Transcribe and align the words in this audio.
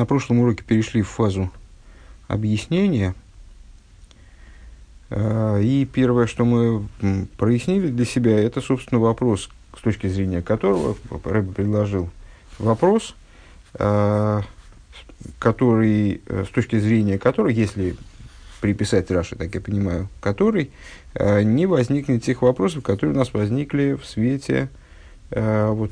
на 0.00 0.06
прошлом 0.06 0.38
уроке 0.38 0.64
перешли 0.64 1.02
в 1.02 1.08
фазу 1.08 1.50
объяснения. 2.26 3.14
Э, 5.10 5.60
и 5.62 5.84
первое, 5.84 6.26
что 6.26 6.46
мы 6.46 6.88
прояснили 7.36 7.88
для 7.88 8.06
себя, 8.06 8.40
это, 8.40 8.62
собственно, 8.62 8.98
вопрос, 8.98 9.50
с 9.76 9.82
точки 9.82 10.06
зрения 10.06 10.40
которого 10.40 10.96
Рэб 11.22 11.54
предложил 11.54 12.08
вопрос, 12.58 13.14
э, 13.74 14.40
который, 15.38 16.22
э, 16.26 16.44
с 16.46 16.48
точки 16.48 16.78
зрения 16.78 17.18
которого, 17.18 17.50
если 17.50 17.94
приписать 18.62 19.10
Раши, 19.10 19.36
так 19.36 19.54
я 19.54 19.60
понимаю, 19.60 20.08
который, 20.20 20.70
не 21.14 21.66
возникнет 21.66 22.22
тех 22.22 22.42
вопросов, 22.42 22.82
которые 22.82 23.14
у 23.14 23.18
нас 23.18 23.32
возникли 23.32 23.98
в 24.00 24.06
свете 24.06 24.68
вот, 25.30 25.90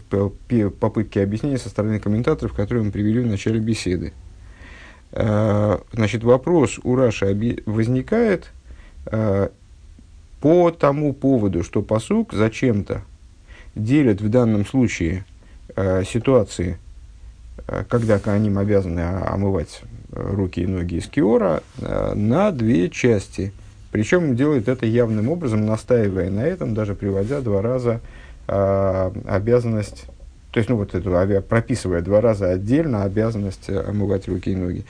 попытки 0.81 1.19
объяснения 1.19 1.59
со 1.59 1.69
стороны 1.69 2.01
комментаторов, 2.01 2.55
которые 2.55 2.85
мы 2.85 2.91
привели 2.91 3.21
в 3.21 3.27
начале 3.27 3.61
беседы. 3.61 4.13
Значит, 5.13 6.25
вопрос 6.25 6.81
у 6.83 6.97
Раши 6.97 7.63
возникает– 7.67 8.51
Э, 9.11 9.49
по 10.41 10.71
тому 10.71 11.13
поводу, 11.15 11.65
что 11.65 11.83
посук 11.83 12.33
зачем-то 12.33 13.03
делит 13.75 14.21
в 14.21 14.29
данном 14.29 14.65
случае 14.65 15.25
э, 15.75 16.05
ситуации, 16.05 16.79
э, 17.67 17.85
когда 17.89 18.21
они 18.25 18.57
обязаны 18.57 19.01
омывать 19.01 19.83
руки 20.13 20.61
и 20.61 20.67
ноги 20.67 20.97
из 20.97 21.09
киора, 21.09 21.63
э, 21.79 22.15
на 22.15 22.53
две 22.53 22.89
части. 22.89 23.53
Причем 23.91 24.37
делает 24.37 24.69
это 24.69 24.87
явным 24.87 25.29
образом, 25.29 25.67
настаивая 25.67 26.31
на 26.31 26.45
этом, 26.45 26.75
даже 26.75 26.95
приводя 26.95 27.41
два 27.41 27.61
раза 27.61 27.95
э, 27.95 27.99
обязанность, 28.49 30.07
то 30.51 30.59
есть, 30.59 30.71
ну 30.71 30.77
вот 30.77 30.95
эту, 30.95 31.43
прописывая 31.43 32.01
два 32.01 32.21
раза 32.21 32.51
отдельно 32.51 33.05
обязанность 33.05 33.69
омывать 33.69 34.27
руки 34.29 34.53
и 34.53 34.57
ноги. 34.57 34.85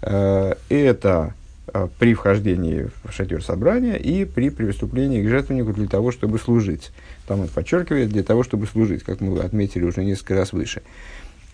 Э, 0.00 0.54
это 0.68 1.34
Э, 1.74 1.88
при 1.98 2.14
вхождении 2.14 2.88
в 3.04 3.12
шатер 3.12 3.42
собрания 3.42 3.96
и 3.96 4.24
при 4.24 4.50
приступлении 4.50 5.24
к 5.24 5.28
жертвеннику 5.28 5.72
для 5.72 5.86
того, 5.86 6.10
чтобы 6.10 6.38
служить. 6.38 6.90
Там 7.26 7.40
он 7.40 7.48
подчеркивает, 7.48 8.08
для 8.08 8.24
того, 8.24 8.42
чтобы 8.42 8.66
служить, 8.66 9.04
как 9.04 9.20
мы 9.20 9.38
отметили 9.40 9.84
уже 9.84 10.04
несколько 10.04 10.34
раз 10.34 10.52
выше. 10.52 10.82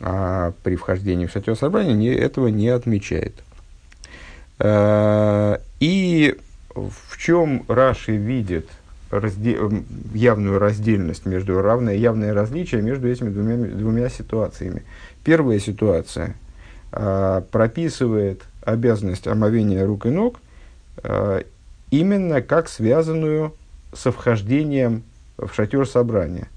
А 0.00 0.52
при 0.62 0.76
вхождении 0.76 1.26
в 1.26 1.30
шатер 1.30 1.56
собрания 1.56 1.92
не, 1.92 2.08
этого 2.08 2.48
не 2.48 2.68
отмечает. 2.68 3.34
Э, 4.58 5.58
и 5.78 6.36
в 6.74 7.18
чем 7.18 7.64
Раши 7.68 8.16
видит 8.16 8.68
разде, 9.10 9.58
явную 10.14 10.58
раздельность 10.58 11.26
между 11.26 11.60
равное 11.60 11.94
явное 11.94 12.34
различие 12.34 12.82
между 12.82 13.08
этими 13.08 13.30
двумя, 13.30 13.56
двумя 13.56 14.08
ситуациями. 14.08 14.82
Первая 15.24 15.58
ситуация 15.58 16.34
э, 16.92 17.42
прописывает 17.50 18.42
обязанность 18.62 19.26
омовения 19.26 19.86
рук 19.86 20.06
и 20.06 20.10
ног 20.10 20.40
э, 21.02 21.42
именно 21.90 22.42
как 22.42 22.68
связанную 22.68 23.54
со 23.92 24.12
вхождением 24.12 25.02
в 25.38 25.52
шатер 25.54 25.86
собрания. 25.86 26.48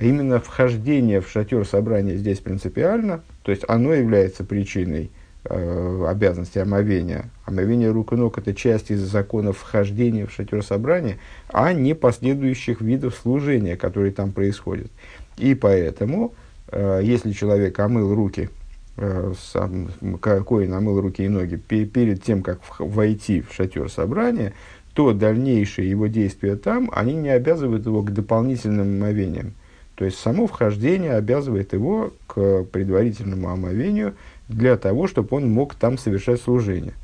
Именно 0.00 0.40
вхождение 0.40 1.20
в 1.20 1.28
шатер 1.28 1.66
собрания 1.66 2.16
здесь 2.16 2.38
принципиально, 2.40 3.22
то 3.42 3.50
есть 3.50 3.64
оно 3.68 3.92
является 3.92 4.42
причиной 4.42 5.10
э, 5.44 6.06
обязанности 6.08 6.58
омовения. 6.58 7.30
Омовение 7.44 7.90
рук 7.90 8.12
и 8.12 8.16
ног– 8.16 8.38
это 8.38 8.54
часть 8.54 8.90
из 8.90 9.00
законов 9.00 9.58
вхождения 9.58 10.26
в 10.26 10.32
шатер 10.32 10.64
собрания, 10.64 11.18
а 11.48 11.72
не 11.72 11.94
последующих 11.94 12.80
видов 12.80 13.14
служения, 13.14 13.76
которые 13.76 14.12
там 14.12 14.32
происходят. 14.32 14.90
И 15.36 15.54
поэтому, 15.54 16.34
э, 16.68 17.00
если 17.02 17.32
человек 17.32 17.78
омыл 17.78 18.14
руки– 18.14 18.48
Э, 18.98 19.32
сам, 19.38 19.88
Коин 20.20 20.70
намыл 20.70 21.00
руки 21.00 21.24
и 21.24 21.28
ноги 21.28 21.56
перед 21.56 22.22
тем, 22.22 22.42
как 22.42 22.60
войти 22.78 23.40
в 23.40 23.52
шатер 23.54 23.90
собрания, 23.90 24.52
то 24.92 25.14
дальнейшие 25.14 25.88
его 25.88 26.08
действия 26.08 26.56
там, 26.56 26.90
они 26.92 27.14
не 27.14 27.30
обязывают 27.30 27.86
его 27.86 28.02
к 28.02 28.12
дополнительным 28.12 29.02
омовениям. 29.02 29.54
То 29.94 30.04
есть 30.04 30.18
само 30.18 30.46
вхождение 30.46 31.14
обязывает 31.14 31.72
его 31.72 32.12
к 32.26 32.64
предварительному 32.64 33.48
омовению 33.48 34.14
для 34.52 34.76
того, 34.76 35.06
чтобы 35.06 35.36
он 35.36 35.50
мог 35.50 35.74
там 35.74 35.98
совершать 35.98 36.40
служение. 36.40 36.94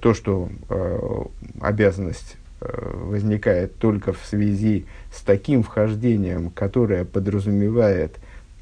То, 0.00 0.14
что 0.14 0.48
э, 0.68 1.22
обязанность 1.60 2.36
э, 2.60 2.66
возникает 3.04 3.76
только 3.76 4.12
в 4.12 4.24
связи 4.24 4.86
с 5.12 5.20
таким 5.22 5.62
вхождением, 5.62 6.50
которое 6.50 7.04
подразумевает 7.04 8.18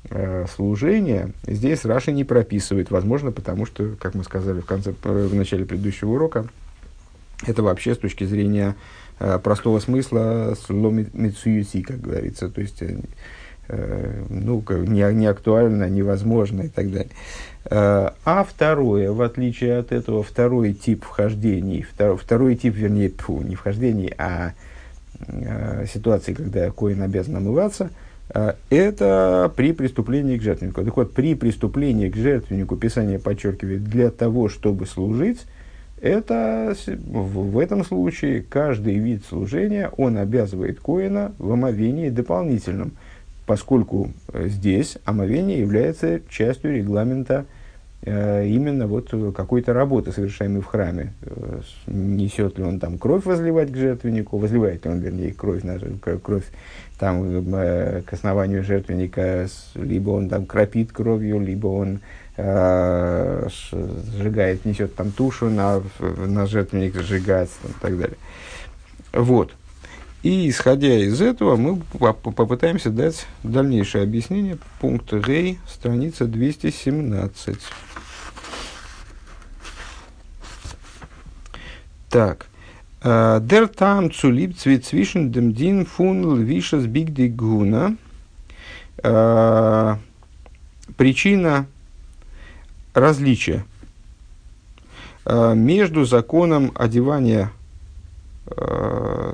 Э, 0.09 0.47
служения 0.55 1.33
здесь 1.47 1.85
Раша 1.85 2.11
не 2.13 2.25
прописывает. 2.25 2.91
Возможно, 2.91 3.33
потому 3.33 3.67
что, 3.67 3.97
как 4.01 4.15
мы 4.15 4.25
сказали 4.25 4.61
в, 4.61 4.67
конце, 4.67 4.95
в 5.03 5.35
начале 5.35 5.67
предыдущего 5.67 6.11
урока, 6.11 6.47
это 7.47 7.63
вообще 7.63 7.95
с 7.95 7.99
точки 7.99 8.25
зрения 8.25 8.77
э, 9.19 9.39
простого 9.39 9.79
смысла 9.79 10.57
сло 10.61 10.91
мицуюси, 10.91 11.83
как 11.83 12.01
говорится. 12.01 12.49
То 12.49 12.61
есть, 12.63 12.81
э, 12.81 12.87
э, 12.87 13.01
ну, 14.29 14.65
не, 14.69 15.15
не 15.15 15.27
актуально, 15.27 15.89
невозможно 15.89 16.63
и 16.63 16.69
так 16.69 16.91
далее. 16.91 17.11
Э, 17.65 18.11
а 18.25 18.45
второе, 18.45 19.13
в 19.13 19.23
отличие 19.23 19.79
от 19.79 19.93
этого, 19.93 20.23
второй 20.23 20.73
тип 20.73 21.05
вхождений, 21.05 21.83
втор, 21.83 22.17
второй 22.17 22.57
тип, 22.57 22.75
вернее, 22.75 23.11
фу, 23.11 23.43
не 23.43 23.55
вхождений, 23.55 24.13
а 24.19 24.53
э, 25.27 25.87
ситуации, 25.93 26.35
когда 26.35 26.71
коин 26.71 27.03
обязан 27.03 27.37
омываться– 27.37 27.91
Э, 28.33 28.55
это 28.71 29.53
при 29.57 29.73
преступлении 29.73 30.39
к 30.39 30.43
жертвеннику. 30.43 30.85
Так 30.85 30.97
вот, 30.97 31.13
при 31.13 31.35
преступлении 31.35 32.09
к 32.09 32.17
жертвеннику 32.17 32.77
Писание 32.77 33.19
подчеркивает 33.19 33.85
для 33.85 34.11
того, 34.11 34.49
чтобы 34.49 34.87
служить, 34.87 35.41
это 36.01 36.75
в, 36.87 37.51
в 37.51 37.59
этом 37.59 37.85
случае 37.85 38.43
каждый 38.43 38.95
вид 38.95 39.25
служения, 39.29 39.91
он 39.97 40.17
обязывает 40.17 40.81
Коина 40.81 41.35
в 41.39 41.53
омовении 41.53 42.09
дополнительном, 42.09 42.93
поскольку 43.51 44.13
э, 44.33 44.47
здесь 44.47 44.97
омовение 45.05 45.59
является 45.59 46.21
частью 46.29 46.73
регламента 46.73 47.47
Э, 48.03 48.47
именно 48.47 48.87
вот 48.87 49.11
какой-то 49.37 49.75
работы, 49.75 50.11
совершаемой 50.13 50.63
в 50.63 50.67
храме. 50.67 51.13
Э, 51.21 51.61
несет 51.87 52.57
ли 52.57 52.65
он 52.65 52.81
там 52.81 52.97
кровь 52.97 53.27
возливать 53.27 53.71
к 53.71 53.77
жертвеннику, 53.77 54.39
возливает 54.39 54.87
ли 54.87 54.91
он, 54.91 55.01
вернее, 55.01 55.35
кровь, 55.35 55.63
на, 55.65 55.79
кровь 56.19 56.45
там, 56.99 57.23
э, 57.55 58.01
к 58.07 58.13
основанию 58.15 58.65
жертвенника, 58.65 59.47
либо 59.75 60.11
он 60.11 60.31
там 60.31 60.47
кропит 60.47 60.93
кровью, 60.93 61.41
либо 61.41 61.67
он 61.67 62.01
э, 62.39 63.49
сжигает, 63.51 64.65
несет 64.65 64.95
там 64.95 65.11
тушу 65.11 65.51
на, 65.51 65.83
на 65.99 66.47
жертвенник, 66.47 66.95
сжигать 67.03 67.51
и 67.65 67.83
так 67.83 67.99
далее. 67.99 68.17
Вот. 69.13 69.53
И 70.23 70.49
исходя 70.51 70.99
из 70.99 71.21
этого, 71.21 71.57
мы 71.57 71.81
попытаемся 72.01 72.91
дать 72.91 73.27
дальнейшее 73.43 74.05
объяснение 74.05 74.59
пункта 74.81 75.19
Гей, 75.19 75.59
страница 75.67 76.27
217. 76.27 77.59
Так. 82.11 82.47
Der 83.03 83.67
Tam 83.69 84.11
zu 84.11 84.31
lieb 84.31 84.59
zwischen 84.59 85.33
dem 85.33 85.55
Din 85.55 85.87
von 85.87 86.23
Lvishas 86.23 86.87
Big 86.87 87.15
Diguna. 87.15 87.97
Причина 90.99 91.67
различия 92.93 93.65
между 95.25 96.05
законом 96.05 96.73
одевания 96.75 97.51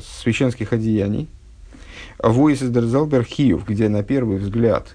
священских 0.03 0.73
одеяний, 0.73 1.29
Войс 2.23 2.63
из 2.63 2.71
Дерзалберхиев, 2.71 3.67
где 3.67 3.89
на 3.89 4.03
первый 4.03 4.39
взгляд 4.39 4.95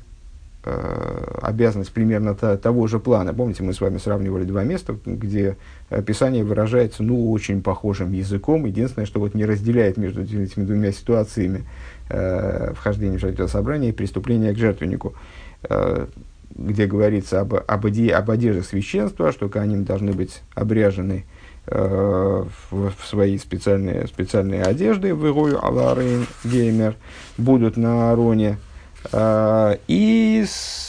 Э, 0.64 1.40
обязанность 1.42 1.92
примерно 1.92 2.36
та, 2.36 2.56
того 2.56 2.86
же 2.86 3.00
плана. 3.00 3.34
Помните, 3.34 3.64
мы 3.64 3.74
с 3.74 3.82
вами 3.82 3.98
сравнивали 3.98 4.44
два 4.44 4.64
места, 4.64 4.96
где 5.06 5.58
Писание 6.06 6.44
выражается 6.44 7.02
ну, 7.02 7.32
очень 7.32 7.64
похожим 7.64 8.12
языком. 8.12 8.66
Единственное, 8.66 9.08
что 9.08 9.20
вот 9.20 9.34
не 9.34 9.44
разделяет 9.46 9.98
между 9.98 10.22
этими 10.22 10.64
двумя 10.64 10.92
ситуациями 10.92 11.64
э, 12.10 12.74
вхождения 12.76 13.18
в 13.18 13.22
жертвенное 13.22 13.48
собрание 13.48 13.90
и 13.90 13.94
преступления 13.94 14.54
к 14.54 14.58
жертвеннику, 14.60 15.16
э, 15.64 16.06
где 16.54 16.86
говорится 16.86 17.42
об, 17.42 17.56
об, 17.56 17.86
оде, 17.86 18.14
об 18.14 18.30
одежде 18.30 18.62
священства, 18.62 19.32
что 19.32 19.50
они 19.56 19.78
должны 19.78 20.12
быть 20.12 20.44
обряжены 20.54 21.26
э, 21.26 21.41
в, 21.72 22.92
в 22.92 23.06
свои 23.06 23.38
специальные, 23.38 24.08
специальные 24.08 24.64
одежды, 24.64 25.16
в 25.16 25.26
Ирою 25.26 25.64
Аларин 25.64 26.28
Геймер, 26.44 26.96
будут 27.38 27.78
на 27.78 28.12
Ароне, 28.12 28.58
а, 29.12 29.78
и, 29.88 30.46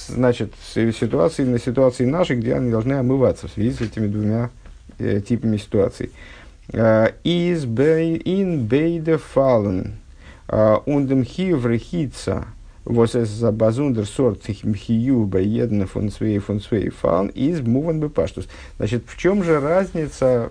значит, 0.08 0.52
ситуации 0.74 1.44
на 1.44 1.58
ситуации 1.58 2.04
нашей, 2.04 2.36
где 2.36 2.54
они 2.54 2.70
должны 2.70 2.94
омываться 2.94 3.48
в 3.48 3.52
связи 3.52 3.72
с 3.72 3.80
этими 3.80 4.06
двумя 4.06 4.50
э, 4.98 5.20
типами 5.20 5.56
ситуаций. 5.56 6.10
Из 6.72 7.64
in 7.64 8.68
beide 8.68 9.18
fallen 9.18 9.98
und 10.86 11.08
dem 11.08 11.24
es 12.84 13.24
за 13.26 13.52
базундер 13.52 14.06
сорт 14.06 14.44
хию 14.44 15.24
баедна 15.24 15.86
фон 15.86 16.10
свей 16.10 16.38
фон 16.38 16.60
свей 16.60 16.90
фан 16.90 17.28
из 17.28 17.60
муван 17.60 18.00
бы 18.00 18.08
паштус. 18.08 18.48
Значит, 18.78 19.04
в 19.06 19.16
чем 19.16 19.44
же 19.44 19.60
разница, 19.60 20.50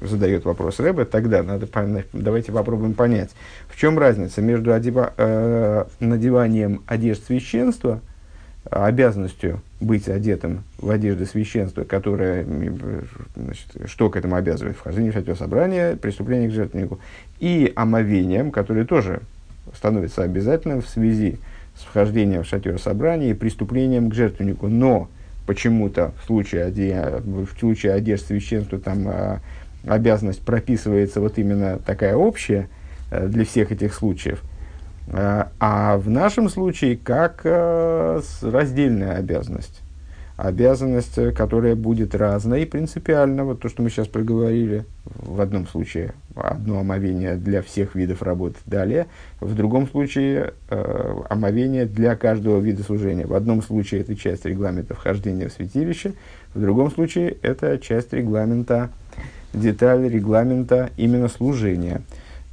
задает 0.00 0.44
вопрос 0.44 0.80
Рэбе, 0.80 1.04
тогда 1.04 1.42
надо, 1.42 1.66
давайте 2.12 2.52
попробуем 2.52 2.94
понять, 2.94 3.30
в 3.68 3.78
чем 3.78 3.98
разница 3.98 4.42
между 4.42 4.72
одева, 4.72 5.14
э, 5.16 5.84
надеванием 6.00 6.82
одежд 6.86 7.24
священства, 7.26 8.00
обязанностью 8.70 9.60
быть 9.80 10.08
одетым 10.08 10.64
в 10.78 10.90
одежды 10.90 11.26
священства, 11.26 11.84
которая, 11.84 12.46
значит, 13.34 13.66
что 13.86 14.08
к 14.08 14.16
этому 14.16 14.36
обязывает, 14.36 14.76
вхождение 14.76 15.10
в 15.10 15.14
шатер 15.14 15.36
собрания, 15.36 15.96
преступление 15.96 16.48
к 16.48 16.52
жертвеннику, 16.52 17.00
и 17.40 17.72
омовением, 17.74 18.50
которое 18.50 18.84
тоже 18.84 19.20
становится 19.74 20.22
обязательным 20.22 20.80
в 20.80 20.88
связи 20.88 21.38
с 21.38 21.51
вхождением 21.82 22.42
в 22.42 22.46
шатер 22.46 22.78
собрания 22.78 23.30
и 23.30 23.34
преступлением 23.34 24.10
к 24.10 24.14
жертвеннику. 24.14 24.68
Но 24.68 25.08
почему-то 25.46 26.12
в 26.22 26.26
случае, 26.26 26.66
оде... 26.66 27.20
в 27.24 27.48
случае 27.58 27.92
одежд 27.92 28.26
священства 28.26 28.78
там 28.78 29.06
а, 29.06 29.40
обязанность 29.86 30.42
прописывается 30.42 31.20
вот 31.20 31.38
именно 31.38 31.78
такая 31.78 32.16
общая 32.16 32.68
а, 33.10 33.26
для 33.26 33.44
всех 33.44 33.72
этих 33.72 33.94
случаев. 33.94 34.42
А, 35.08 35.50
а 35.60 35.98
в 35.98 36.08
нашем 36.08 36.48
случае 36.48 36.96
как 36.96 37.42
а, 37.44 38.20
раздельная 38.42 39.16
обязанность 39.16 39.81
обязанность, 40.36 41.34
которая 41.34 41.74
будет 41.74 42.14
разной 42.14 42.66
принципиально. 42.66 43.44
Вот 43.44 43.60
то, 43.60 43.68
что 43.68 43.82
мы 43.82 43.90
сейчас 43.90 44.08
проговорили, 44.08 44.84
в 45.04 45.40
одном 45.40 45.66
случае 45.66 46.14
одно 46.34 46.80
омовение 46.80 47.36
для 47.36 47.62
всех 47.62 47.94
видов 47.94 48.22
работы 48.22 48.56
далее, 48.66 49.06
в 49.40 49.54
другом 49.54 49.88
случае 49.88 50.54
э, 50.70 51.22
омовение 51.28 51.86
для 51.86 52.16
каждого 52.16 52.60
вида 52.60 52.82
служения. 52.82 53.26
В 53.26 53.34
одном 53.34 53.62
случае 53.62 54.00
это 54.00 54.16
часть 54.16 54.44
регламента 54.44 54.94
вхождения 54.94 55.48
в 55.48 55.52
святилище, 55.52 56.14
в 56.54 56.60
другом 56.60 56.90
случае 56.90 57.36
это 57.42 57.78
часть 57.78 58.12
регламента, 58.12 58.90
деталь 59.52 60.08
регламента 60.08 60.90
именно 60.96 61.28
служения. 61.28 62.02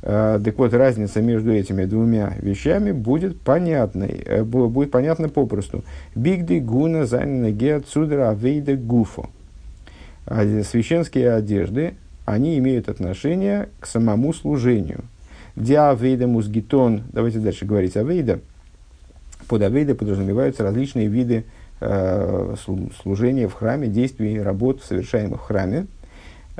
Э, 0.01 0.40
так 0.44 0.57
вот, 0.57 0.74
разница 0.74 1.22
между 1.22 1.51
этими 1.51 1.86
двумя 1.86 2.34
вещами 2.40 2.92
будет 2.92 3.40
понятной, 3.40 4.22
э, 4.25 4.44
будет 4.44 4.92
понятна 4.92 5.30
попросту. 5.30 5.84
Бигды 6.16 6.60
гуна 6.60 7.06
занина 7.06 7.51
геа 7.51 7.81
цудра 7.81 8.30
авейда 8.30 8.75
гуфо. 8.75 9.30
А 10.25 10.46
священские 10.63 11.34
одежды, 11.34 11.96
они 12.25 12.57
имеют 12.60 12.88
отношение 12.88 13.69
к 13.80 13.88
самому 13.88 14.34
служению. 14.34 15.04
Диавейда 15.56 16.28
музгитон, 16.28 17.04
давайте 17.12 17.40
дальше 17.40 17.66
говорить 17.66 17.98
авейда. 17.98 18.40
Под 19.48 19.63
авейда 19.63 19.96
подразумеваются 19.96 20.63
различные 20.63 21.07
виды 21.07 21.46
э, 21.81 22.56
служения 23.01 23.48
в 23.48 23.54
храме, 23.54 23.88
действий, 23.88 24.40
работ, 24.40 24.84
совершаемых 24.84 25.42
в 25.42 25.46
храме, 25.46 25.88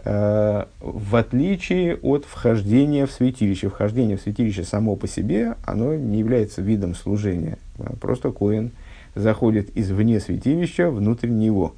в 0.04 1.16
отличие 1.16 1.96
от 1.98 2.26
вхождения 2.26 3.06
в 3.06 3.12
святилище. 3.12 3.70
Вхождение 3.70 4.18
в 4.18 4.22
святилище 4.22 4.64
само 4.64 4.96
по 4.96 5.08
себе, 5.08 5.56
оно 5.66 5.96
не 5.96 6.20
является 6.20 6.62
видом 6.62 6.96
служения. 6.96 7.58
Просто 8.00 8.32
коин 8.32 8.72
заходит 9.16 9.70
извне 9.76 10.20
святилища 10.20 10.90
внутрь 10.90 11.30
него. 11.30 11.74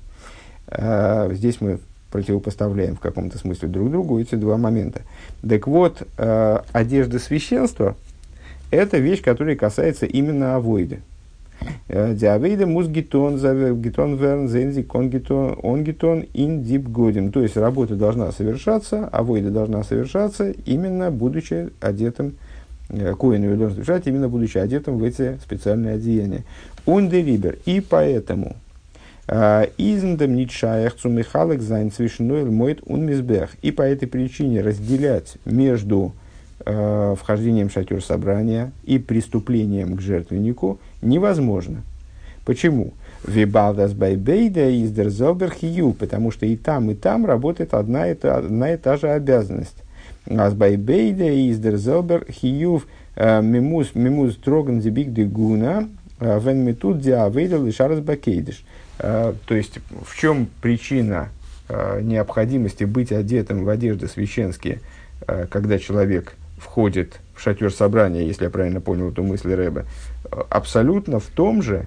Э, 0.67 1.29
здесь 1.33 1.61
мы 1.61 1.79
противопоставляем 2.11 2.95
в 2.95 2.99
каком-то 2.99 3.37
смысле 3.37 3.69
друг 3.69 3.89
другу 3.89 4.19
эти 4.19 4.35
два 4.35 4.57
момента. 4.57 5.01
Так 5.47 5.67
вот, 5.67 6.07
э, 6.17 6.59
одежда 6.71 7.19
священства– 7.19 7.95
это 8.71 8.97
вещь, 8.97 9.21
которая 9.21 9.55
касается 9.55 10.05
именно 10.05 10.55
авойды. 10.55 11.01
Диавейда 11.87 12.65
мус 12.65 12.87
гитон, 12.87 13.35
гитон 13.81 14.15
верн, 14.15 14.47
зензик, 14.47 14.95
он 14.95 15.09
гитон, 15.09 15.57
он 15.61 15.83
гитон, 15.83 16.25
ин 16.33 16.63
дип 16.63 16.87
годим. 16.87 17.31
То 17.31 17.41
есть 17.41 17.57
работа 17.57 17.95
должна 17.95 18.31
совершаться, 18.31 19.09
а 19.11 19.23
войда 19.23 19.51
должна 19.51 19.83
совершаться, 19.83 20.51
именно 20.65 21.11
будучи 21.11 21.69
одетым, 21.81 22.35
э, 22.89 23.13
коин 23.15 23.43
ее 23.43 23.55
должен 23.55 23.75
совершать, 23.75 24.07
именно 24.07 24.29
будучи 24.29 24.57
одетым 24.57 24.97
в 24.99 25.03
эти 25.03 25.37
специальные 25.43 25.95
одеяния. 25.95 26.43
און 26.85 27.11
דעריבער. 27.11 27.57
И 27.65 27.81
поэтому 27.81 28.55
э, 29.27 29.65
Изендем 29.77 30.35
нитшаях 30.35 30.95
цумихалек 30.95 31.61
зайн 31.61 31.91
свишнуэль 31.91 32.49
моет 32.49 32.81
он 32.87 33.05
мизбех. 33.05 33.49
И 33.61 33.71
по 33.71 33.81
этой 33.81 34.07
причине 34.07 34.61
разделять 34.61 35.35
между 35.43 36.13
э, 36.65 37.15
вхождением 37.19 37.69
в 37.69 37.73
шатер 37.73 38.03
собрания 38.03 38.71
и 38.83 38.99
преступлением 38.99 39.97
к 39.97 40.01
жертвеннику 40.01 40.79
невозможно. 41.01 41.83
Почему? 42.45 42.93
Вибалдас 43.25 43.93
байбейда 43.93 44.69
из 44.69 44.91
дерзоберхию, 44.91 45.93
потому 45.93 46.31
что 46.31 46.45
и 46.45 46.55
там, 46.55 46.89
и 46.89 46.95
там 46.95 47.25
работает 47.25 47.73
одна 47.73 48.09
и 48.09 48.15
та, 48.15 48.37
одна 48.37 48.73
и 48.73 48.77
та 48.77 48.97
же 48.97 49.09
обязанность. 49.09 49.77
אז 50.27 50.53
ביי 50.53 50.80
ביידע 50.80 51.25
איז 51.25 51.59
דער 51.59 51.88
זעלבער 51.88 52.45
חיוב 52.45 52.83
э, 53.15 53.41
мимус 53.41 53.93
мимус 53.93 54.35
троган 54.37 54.81
зибик 54.81 55.13
дегуна 55.13 55.89
э, 56.19 56.39
вен 56.39 56.63
метуд 56.63 56.99
диавейда 56.99 57.57
лишарас 57.57 57.99
бакейдиш. 57.99 58.63
Э, 58.99 59.33
то 59.45 59.55
есть, 59.55 59.79
в 60.05 60.17
чем 60.17 60.47
причина 60.61 61.29
необходимости 62.01 62.83
быть 62.83 63.13
одетым 63.13 63.63
в 63.63 63.69
одежды 63.69 64.09
священские, 64.09 64.81
когда 65.49 65.79
человек 65.79 66.35
входит 66.61 67.19
в 67.33 67.41
шатер 67.41 67.73
собрания, 67.73 68.25
если 68.25 68.45
я 68.45 68.49
правильно 68.49 68.81
понял 68.81 69.09
эту 69.09 69.23
мысль 69.23 69.53
Рэбе, 69.53 69.85
абсолютно 70.49 71.19
в 71.19 71.25
том 71.25 71.61
же, 71.61 71.85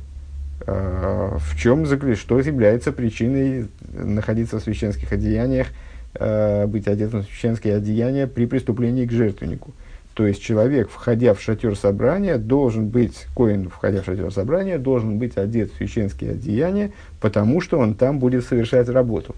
э, 0.67 1.37
в 1.39 1.57
чем 1.57 1.87
что 1.87 2.41
является 2.41 2.93
причиной 2.93 3.69
находиться 3.93 4.59
в 4.59 4.63
священских 4.63 5.13
одеяниях, 5.13 5.69
э, 6.15 6.67
быть 6.67 6.89
одетым 6.89 7.23
в 7.23 7.27
священские 7.27 7.77
одеяния 7.77 8.27
при 8.27 8.47
преступлении 8.47 9.07
к 9.07 9.13
жертвеннику. 9.13 9.73
То 10.15 10.27
есть 10.27 10.43
человек, 10.43 10.91
входя 10.91 11.35
в 11.35 11.41
шатер 11.41 11.77
собрания, 11.77 12.39
должен 12.39 12.89
быть, 12.89 13.27
коин, 13.35 13.69
входя 13.69 14.03
в 14.03 14.05
шатер 14.05 14.33
собрания, 14.33 14.79
должен 14.79 15.19
быть 15.19 15.37
одет 15.37 15.73
в 15.73 15.77
священские 15.77 16.33
одеяния, 16.33 16.93
потому 17.21 17.61
что 17.61 17.79
он 17.79 17.95
там 17.95 18.19
будет 18.19 18.45
совершать 18.45 18.89
работу. 18.89 19.35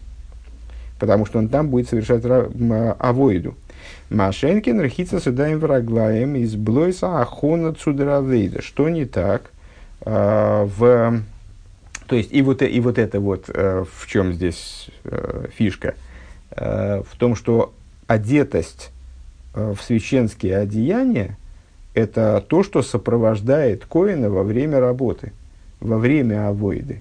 Потому 0.99 1.27
что 1.27 1.39
он 1.39 1.49
там 1.49 1.69
будет 1.69 1.89
совершать 1.89 2.25
авоиду. 2.99 3.55
Машенкин 4.11 4.81
рахица 4.81 5.21
судаем 5.21 5.59
враглаем 5.59 6.37
из 6.37 6.55
блойса 6.55 7.21
ахона 7.21 7.75
цудравейда. 7.75 8.63
Что 8.63 8.89
не 8.89 9.05
так 9.05 9.51
э, 10.03 10.69
в... 10.77 11.21
То 12.07 12.15
есть, 12.15 12.33
и 12.33 12.41
вот, 12.43 12.63
и 12.63 12.81
вот 12.81 12.99
это 12.99 13.19
вот, 13.19 13.47
э, 13.49 13.85
в 13.91 14.07
чем 14.07 14.33
здесь 14.33 14.91
э, 15.05 15.49
фишка, 15.57 15.95
э, 16.51 17.03
в 17.03 17.17
том, 17.17 17.35
что 17.35 17.75
одетость 18.07 18.91
э, 19.55 19.75
в 19.77 19.83
священские 19.83 20.59
одеяния– 20.59 21.37
это 21.95 22.45
то, 22.47 22.63
что 22.63 22.83
сопровождает 22.83 23.87
Коина 23.87 24.29
во 24.29 24.43
время 24.43 24.79
работы, 24.79 25.33
во 25.81 25.99
время 25.99 26.49
авоиды. 26.49 27.01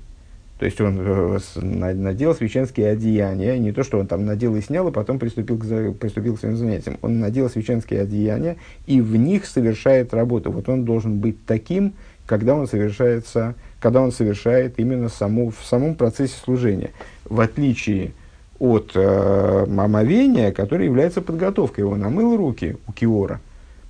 То 0.59 0.65
есть 0.65 0.79
он 0.79 0.97
э, 0.99 1.39
надел 1.61 2.33
священские 2.33 2.91
одеяния, 2.91 3.57
не 3.57 3.73
то, 3.73 3.83
что 3.83 3.99
он 3.99 4.07
там 4.07 4.25
надел 4.25 4.55
и 4.55 4.61
снял, 4.61 4.87
а 4.87 4.91
потом 4.91 5.19
приступил 5.19 5.57
к, 5.57 5.97
приступил 5.97 6.37
к 6.37 6.39
своим 6.39 6.55
занятиям. 6.55 6.97
Он 7.01 7.19
надел 7.19 7.49
священские 7.49 8.01
одеяния 8.01 8.55
и 8.85 9.01
в 9.01 9.17
них 9.17 9.45
совершает 9.45 10.13
работу. 10.13 10.51
Вот 10.51 10.69
он 10.69 10.85
должен 10.85 11.19
быть 11.19 11.45
таким, 11.45 11.93
когда 12.25 12.55
он, 12.55 12.67
совершается, 12.67 13.55
когда 13.81 14.01
он 14.01 14.13
совершает 14.13 14.79
именно 14.79 15.09
саму, 15.09 15.51
в 15.51 15.65
самом 15.65 15.95
процессе 15.95 16.35
служения. 16.41 16.91
В 17.25 17.41
отличие 17.41 18.13
от 18.57 18.91
э, 18.95 19.65
омовения, 19.65 20.53
которое 20.53 20.85
является 20.85 21.21
подготовкой. 21.21 21.83
Он 21.83 21.99
намыл 21.99 22.37
руки 22.37 22.77
у 22.87 22.93
Киора– 22.93 23.41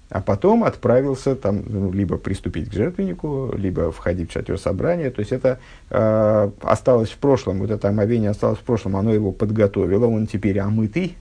а 0.09 0.21
потом 0.21 0.63
отправился 0.63 1.35
там, 1.35 1.63
ну, 1.65 1.91
либо 1.91 2.17
приступить 2.17 2.69
к 2.69 2.73
жертвеннику, 2.73 3.51
либо 3.55 3.91
входить 3.91 4.29
в 4.29 4.33
шатер 4.33 4.59
собрания. 4.59 5.09
То 5.09 5.19
есть 5.21 5.31
это 5.31 5.59
э, 5.89 6.49
осталось 6.61 7.09
в 7.09 7.17
прошлом, 7.17 7.59
вот 7.59 7.71
это 7.71 7.89
омовение 7.89 8.29
осталось 8.29 8.59
в 8.59 8.63
прошлом, 8.63 8.95
оно 8.97 9.13
его 9.13 9.31
подготовило, 9.31 10.05
он 10.05 10.27
теперь 10.27 10.59
омытый, 10.59 11.17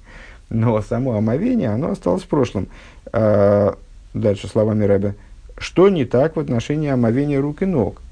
но 0.50 0.81
само 0.83 1.17
омовение, 1.17 1.71
оно 1.71 1.93
осталось 1.93 2.23
в 2.23 2.29
прошлом. 2.29 2.69
Э, 3.12 3.73
дальше 4.12 4.49
словами 4.49 4.85
Рэбе. 4.85 5.14
Что 5.57 5.88
не 5.88 6.05
так 6.05 6.37
в 6.37 6.41
отношении 6.41 6.91
омовения 6.91 7.41
рук 7.41 7.62
и 7.62 7.67
ног? 7.67 8.03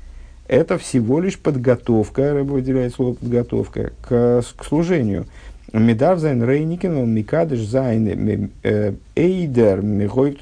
Это 0.48 0.78
всего 0.78 1.20
лишь 1.20 1.38
подготовка, 1.38 2.32
Рэбе 2.32 2.50
выделяет 2.50 2.94
слово 2.94 3.14
подготовка, 3.14 3.92
к, 4.08 4.42
к 4.56 4.64
служению. 4.64 5.26
מ'דארף 5.72 6.18
זיך 6.18 6.44
רייניקן, 6.44 6.96
און 6.98 7.14
מקדש 7.14 7.60
זיין 7.60 8.50
э, 8.62 8.92
איידער, 9.14 9.80
מ'הויבט 9.80 10.38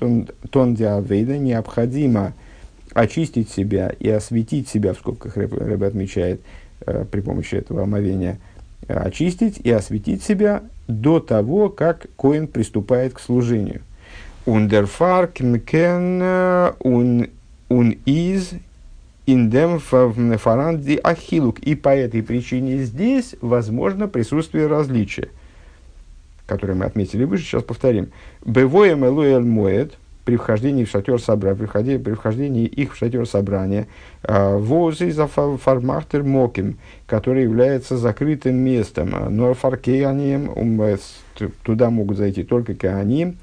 אן 0.50 0.74
די 0.74 0.90
עבודה, 0.90 1.38
необходимо 1.38 2.32
очистить 2.92 3.48
себя 3.48 3.92
и 4.00 4.08
осветить 4.08 4.68
себя, 4.68 4.92
в 4.92 4.98
скобках 4.98 5.36
Рэбе 5.36 5.86
отмечает 5.86 6.40
э, 6.84 7.04
при 7.08 7.20
помощи 7.20 7.54
этого 7.54 7.84
омовения, 7.84 8.38
очистить 8.88 9.58
и 9.58 9.70
осветить 9.70 10.24
себя 10.24 10.62
до 10.88 11.20
того, 11.20 11.68
как 11.68 12.06
Коин 12.16 12.48
приступает 12.48 13.14
к 13.14 13.20
служению. 13.20 13.82
און 14.46 14.74
דערפאר 14.74 15.28
קען 15.28 16.22
און, 16.22 17.30
un 17.68 17.98
из 18.04 18.50
индем 19.32 19.78
фаранди 19.78 20.98
ахилук. 21.02 21.58
И 21.60 21.74
по 21.74 21.90
этой 21.90 22.22
причине 22.22 22.78
здесь 22.78 23.34
возможно 23.40 24.08
присутствие 24.08 24.66
различия, 24.66 25.28
которое 26.46 26.74
мы 26.74 26.84
отметили 26.84 27.24
выше, 27.24 27.44
сейчас 27.44 27.62
повторим. 27.62 28.10
Бевоем 28.44 29.04
элуэль 29.04 29.44
моет, 29.44 29.96
при 30.24 30.36
вхождении 30.36 30.84
в 30.84 30.90
шатер 30.90 31.20
собрания, 31.20 31.56
при 31.56 31.66
вхождении, 31.66 31.98
при 31.98 32.12
вхождении 32.12 32.66
их 32.66 32.94
в 32.94 32.96
шатер 32.96 33.26
собрания, 33.26 33.88
а, 34.22 34.56
возы 34.56 35.10
за 35.10 35.26
фармахтер 35.26 36.22
моким, 36.22 36.78
который 37.06 37.42
является 37.42 37.96
закрытым 37.96 38.56
местом, 38.56 39.10
а, 39.12 39.28
норфаркеанием, 39.28 40.80
э, 40.82 40.98
туда 41.64 41.90
могут 41.90 42.18
зайти 42.18 42.44
только 42.44 42.74
кеаним, 42.74 43.38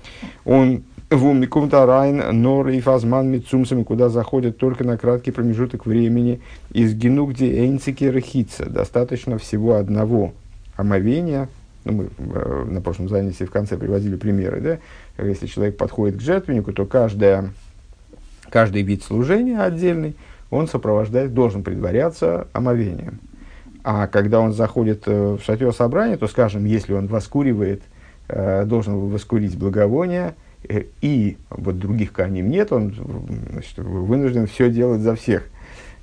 он 0.45 0.83
в 1.09 1.69
Тарайн, 1.69 2.41
Нор 2.41 2.67
и 2.69 2.81
Фазман 2.81 3.29
Мицумсами, 3.29 3.83
куда 3.83 4.09
заходят 4.09 4.57
только 4.57 4.83
на 4.83 4.97
краткий 4.97 5.31
промежуток 5.31 5.85
времени, 5.85 6.41
из 6.71 6.93
Гену, 6.93 7.27
где 7.27 7.49
Эйнцики 7.63 8.05
Рахица, 8.05 8.69
достаточно 8.69 9.37
всего 9.37 9.75
одного 9.75 10.33
омовения, 10.75 11.47
ну, 11.85 11.93
мы 11.93 12.09
э, 12.17 12.65
на 12.69 12.81
прошлом 12.81 13.07
занятии 13.07 13.45
в 13.45 13.51
конце 13.51 13.77
приводили 13.77 14.17
примеры, 14.17 14.59
да, 15.17 15.23
если 15.23 15.47
человек 15.47 15.77
подходит 15.77 16.17
к 16.17 16.21
жертвеннику, 16.21 16.73
то 16.73 16.85
каждая, 16.85 17.51
каждый 18.49 18.81
вид 18.81 19.01
служения 19.01 19.61
отдельный, 19.61 20.15
он 20.49 20.67
сопровождает, 20.67 21.33
должен 21.33 21.63
предваряться 21.63 22.47
омовением. 22.51 23.19
А 23.83 24.07
когда 24.07 24.41
он 24.41 24.51
заходит 24.51 25.03
э, 25.05 25.37
в 25.39 25.41
шатер 25.41 25.71
собрания, 25.71 26.17
то, 26.17 26.27
скажем, 26.27 26.65
если 26.65 26.91
он 26.91 27.07
воскуривает, 27.07 27.81
э, 28.27 28.65
должен 28.65 29.09
воскурить 29.09 29.57
благовоние– 29.57 30.35
и 30.63 31.37
вот 31.49 31.79
других 31.79 32.11
каним 32.11 32.49
нет, 32.49 32.71
он 32.71 32.93
значит, 33.51 33.77
вынужден 33.77 34.47
все 34.47 34.69
делать 34.69 35.01
за 35.01 35.15
всех. 35.15 35.43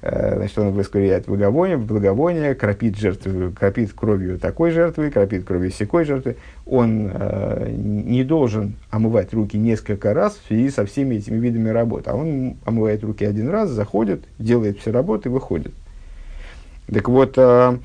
Э, 0.06 0.36
значит, 0.36 0.58
он 0.58 0.72
воскуряет 0.72 1.26
благовоние, 1.26 1.78
благовоние, 1.78 2.54
кропит, 2.54 2.98
жертву, 2.98 3.52
кропит 3.52 3.92
кровью 3.94 4.38
такой 4.38 4.70
жертвы, 4.70 5.10
кропит 5.10 5.44
кровью 5.44 5.70
секой 5.70 6.04
жертвы. 6.04 6.36
Он 6.66 7.10
э, 7.12 7.70
не 7.74 8.22
должен 8.22 8.74
омывать 8.90 9.32
руки 9.32 9.56
несколько 9.56 10.12
раз 10.12 10.36
в 10.36 10.46
связи 10.48 10.70
со 10.70 10.84
всеми 10.84 11.16
этими 11.16 11.38
видами 11.38 11.70
работ. 11.70 12.06
А 12.08 12.14
он 12.14 12.56
омывает 12.66 13.02
руки 13.02 13.24
один 13.24 13.48
раз, 13.48 13.70
заходит, 13.70 14.24
делает 14.38 14.78
все 14.78 14.92
работы 14.92 15.30
и 15.30 15.32
выходит. 15.32 15.72
Так 16.92 17.08
вот, 17.08 17.34
э, 17.36 17.78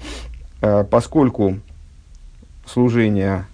э, 0.61 0.83
поскольку 0.89 1.59
служение 2.65 3.45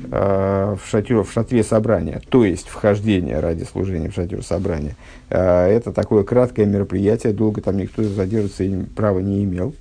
Э, 0.00 0.76
в, 0.80 0.88
шатер, 0.88 1.24
в 1.24 1.32
шатре 1.32 1.64
собрания, 1.64 2.20
то 2.28 2.44
есть 2.44 2.68
вхождение 2.68 3.40
ради 3.40 3.64
служения 3.64 4.08
в 4.08 4.14
шатер 4.14 4.44
собрания. 4.44 4.94
Э, 5.28 5.66
это 5.66 5.92
такое 5.92 6.22
краткое 6.22 6.66
мероприятие, 6.66 7.32
долго 7.32 7.60
там 7.60 7.78
никто 7.78 8.04
задерживаться 8.04 8.64
права 8.94 9.18
не 9.18 9.42
имел. 9.42 9.74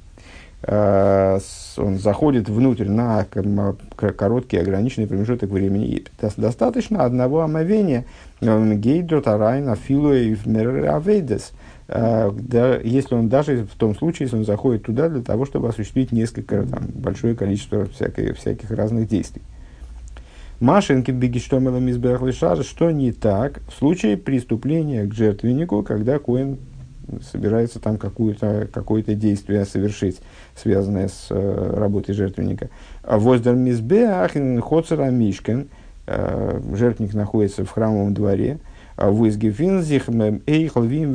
Э, 0.63 1.37
он 1.77 1.99
заходит 1.99 2.49
внутрь 2.49 2.89
на 2.89 3.25
короткий 3.25 4.57
ограниченный 4.57 5.05
промежуток 5.05 5.51
времени. 5.51 5.85
И 5.85 6.07
достаточно 6.35 7.03
одного 7.03 7.41
омовения. 7.41 8.05
Гейдро 8.41 9.21
тарайна 9.21 9.75
филуев 9.75 10.47
меравейдес. 10.47 11.51
Если 11.87 13.13
он 13.13 13.29
даже 13.29 13.67
в 13.71 13.77
том 13.77 13.95
случае, 13.95 14.25
если 14.25 14.37
он 14.37 14.45
заходит 14.45 14.83
туда 14.83 15.09
для 15.09 15.21
того, 15.21 15.45
чтобы 15.45 15.69
осуществить 15.69 16.11
несколько, 16.11 16.63
там, 16.63 16.87
большое 16.95 17.35
количество 17.35 17.85
всяких, 17.85 18.35
всяких 18.37 18.71
разных 18.71 19.07
действий. 19.07 19.43
Машинки 20.59 21.11
бегиштомела 21.11 21.77
мизберахлишар, 21.77 22.63
что 22.63 22.89
не 22.89 23.11
так 23.11 23.61
в 23.69 23.77
случае 23.77 24.17
преступления 24.17 25.05
к 25.05 25.13
жертвеннику, 25.13 25.83
когда 25.83 26.17
Коин 26.17 26.57
собирается 27.31 27.79
там 27.79 27.97
какое-то 27.97 28.67
какое 28.73 29.03
действие 29.03 29.65
совершить, 29.65 30.19
связанное 30.55 31.09
с 31.09 31.27
э, 31.29 31.73
работой 31.77 32.13
жертвенника. 32.13 32.69
Воздер 33.03 33.55
мизбеах 33.55 34.31
хоцера 34.61 35.11
мишкен, 35.11 35.67
э, 36.07 36.59
жертвенник 36.73 37.13
находится 37.13 37.63
в 37.63 37.69
храмовом 37.69 38.13
дворе, 38.13 38.57
а 38.95 39.11
в 39.11 39.27
Изгефинзих 39.27 40.09
эйхл 40.47 40.81
вим 40.81 41.13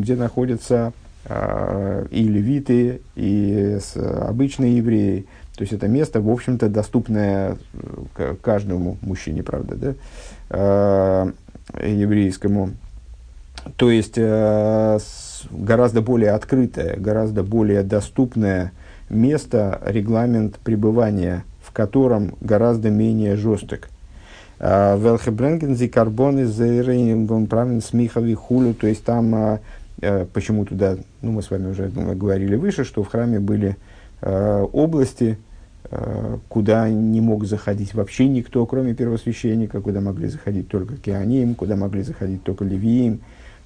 где 0.00 0.16
находятся 0.16 0.92
э, 1.26 2.06
и 2.10 2.24
левиты, 2.24 3.00
и 3.14 3.78
обычные 3.94 4.78
евреи, 4.78 5.26
то 5.60 5.64
есть 5.64 5.74
это 5.74 5.88
место, 5.88 6.22
в 6.22 6.30
общем-то, 6.30 6.70
доступное 6.70 7.58
э, 8.16 8.34
каждому 8.40 8.96
мужчине, 9.02 9.42
правда, 9.42 9.76
да, 9.76 9.94
э, 10.48 11.86
еврейскому. 11.86 12.70
То 13.76 13.90
есть 13.90 14.14
э, 14.16 14.98
гораздо 15.50 16.00
более 16.00 16.30
открытое, 16.30 16.96
гораздо 16.96 17.42
более 17.42 17.82
доступное 17.82 18.72
место, 19.10 19.82
регламент 19.84 20.56
пребывания, 20.60 21.44
в 21.62 21.72
котором 21.72 22.36
гораздо 22.40 22.88
менее 22.88 23.36
жесток. 23.36 23.90
Велхебренгензи 24.60 25.88
карбоны 25.88 26.46
зейрейн 26.46 27.46
правильно 27.48 27.82
смихови 27.82 28.32
хулю, 28.32 28.72
то 28.72 28.86
есть 28.86 29.04
там 29.04 29.60
почему 30.32 30.64
туда, 30.64 30.96
ну 31.20 31.32
мы 31.32 31.42
с 31.42 31.50
вами 31.50 31.68
уже 31.68 31.88
говорили 31.88 32.56
выше, 32.56 32.84
что 32.84 33.02
в 33.02 33.08
храме 33.08 33.40
были 33.40 33.76
области, 34.22 35.38
куда 36.48 36.88
не 36.88 37.20
мог 37.20 37.44
заходить 37.44 37.94
вообще 37.94 38.28
никто, 38.28 38.64
кроме 38.64 38.94
первосвященника, 38.94 39.80
куда 39.80 40.00
могли 40.00 40.28
заходить 40.28 40.68
только 40.68 40.96
кианим, 40.96 41.56
куда 41.56 41.74
могли 41.74 42.02
заходить 42.02 42.44
только 42.44 42.64
левиим, 42.64 43.20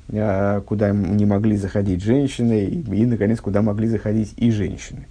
э, 0.08 0.62
куда 0.64 0.90
не 0.92 1.26
могли 1.26 1.56
заходить 1.56 2.02
женщины, 2.02 2.64
и, 2.64 2.80
и, 2.80 3.04
наконец, 3.04 3.42
куда 3.42 3.60
могли 3.60 3.88
заходить 3.88 4.32
и 4.38 4.50
женщины. 4.50 5.06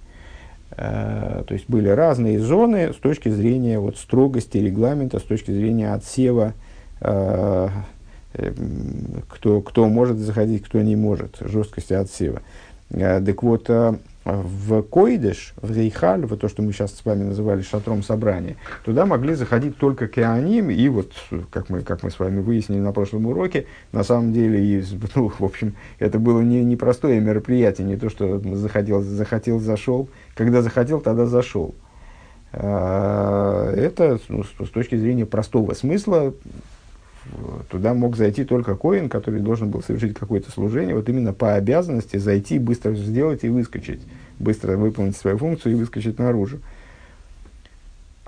Э, 0.72 1.44
то 1.46 1.54
есть 1.54 1.66
были 1.68 1.88
разные 1.88 2.40
зоны 2.40 2.92
с 2.92 2.96
точки 2.96 3.28
зрения 3.28 3.78
вот, 3.78 3.96
строгости 3.96 4.58
регламента, 4.58 5.20
с 5.20 5.22
точки 5.22 5.52
зрения 5.52 5.92
отсева, 5.94 6.52
кто, 9.28 9.60
кто 9.60 9.88
может 9.88 10.18
заходить, 10.18 10.64
кто 10.64 10.80
не 10.80 10.96
может, 10.96 11.36
жесткости 11.40 11.92
отсева. 11.92 12.40
Так 12.88 13.42
вот, 13.42 13.68
в 14.24 14.82
Койдеш, 14.82 15.54
в 15.60 15.76
Рейхаль, 15.76 16.24
в 16.24 16.36
то, 16.36 16.48
что 16.48 16.62
мы 16.62 16.72
сейчас 16.72 16.94
с 16.94 17.04
вами 17.04 17.24
называли 17.24 17.60
шатром 17.62 18.02
собрания, 18.02 18.56
туда 18.84 19.04
могли 19.04 19.34
заходить 19.34 19.76
только 19.76 20.08
кеаним, 20.08 20.70
и 20.70 20.88
вот, 20.88 21.12
как 21.50 21.68
мы, 21.68 21.82
как 21.82 22.02
мы 22.02 22.10
с 22.10 22.18
вами 22.18 22.40
выяснили 22.40 22.80
на 22.80 22.92
прошлом 22.92 23.26
уроке, 23.26 23.66
на 23.92 24.02
самом 24.02 24.32
деле, 24.32 24.64
и, 24.64 24.84
ну, 25.14 25.28
в 25.28 25.44
общем, 25.44 25.74
это 25.98 26.18
было 26.18 26.40
не 26.40 26.64
непростое 26.64 27.20
мероприятие, 27.20 27.86
не 27.86 27.96
то, 27.96 28.08
что 28.08 28.40
заходил, 28.56 29.02
захотел, 29.02 29.60
зашел, 29.60 30.08
когда 30.34 30.62
захотел, 30.62 31.00
тогда 31.00 31.26
зашел. 31.26 31.74
А, 32.52 33.72
это, 33.74 34.18
ну, 34.28 34.44
с 34.44 34.70
точки 34.70 34.96
зрения 34.96 35.26
простого 35.26 35.74
смысла, 35.74 36.32
туда 37.70 37.94
мог 37.94 38.16
зайти 38.16 38.44
только 38.44 38.76
коин, 38.76 39.08
который 39.08 39.40
должен 39.40 39.70
был 39.70 39.82
совершить 39.82 40.14
какое-то 40.14 40.50
служение, 40.50 40.94
вот 40.94 41.08
именно 41.08 41.32
по 41.32 41.54
обязанности 41.54 42.16
зайти, 42.16 42.58
быстро 42.58 42.94
сделать 42.94 43.44
и 43.44 43.48
выскочить, 43.48 44.00
быстро 44.38 44.76
выполнить 44.76 45.16
свою 45.16 45.38
функцию 45.38 45.72
и 45.72 45.78
выскочить 45.78 46.18
наружу. 46.18 46.58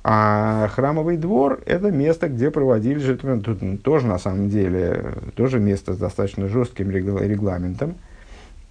А 0.02 0.68
храмовый 0.68 1.16
двор– 1.16 1.60
это 1.66 1.90
место, 1.90 2.28
где 2.28 2.52
проводили 2.52 2.98
жертвы. 2.98 3.40
Тут 3.40 3.82
тоже, 3.82 4.06
на 4.06 4.18
самом 4.18 4.50
деле, 4.50 5.14
тоже 5.34 5.58
место 5.58 5.94
с 5.94 5.98
достаточно 5.98 6.48
жестким 6.48 6.90
регламентом. 6.90 7.96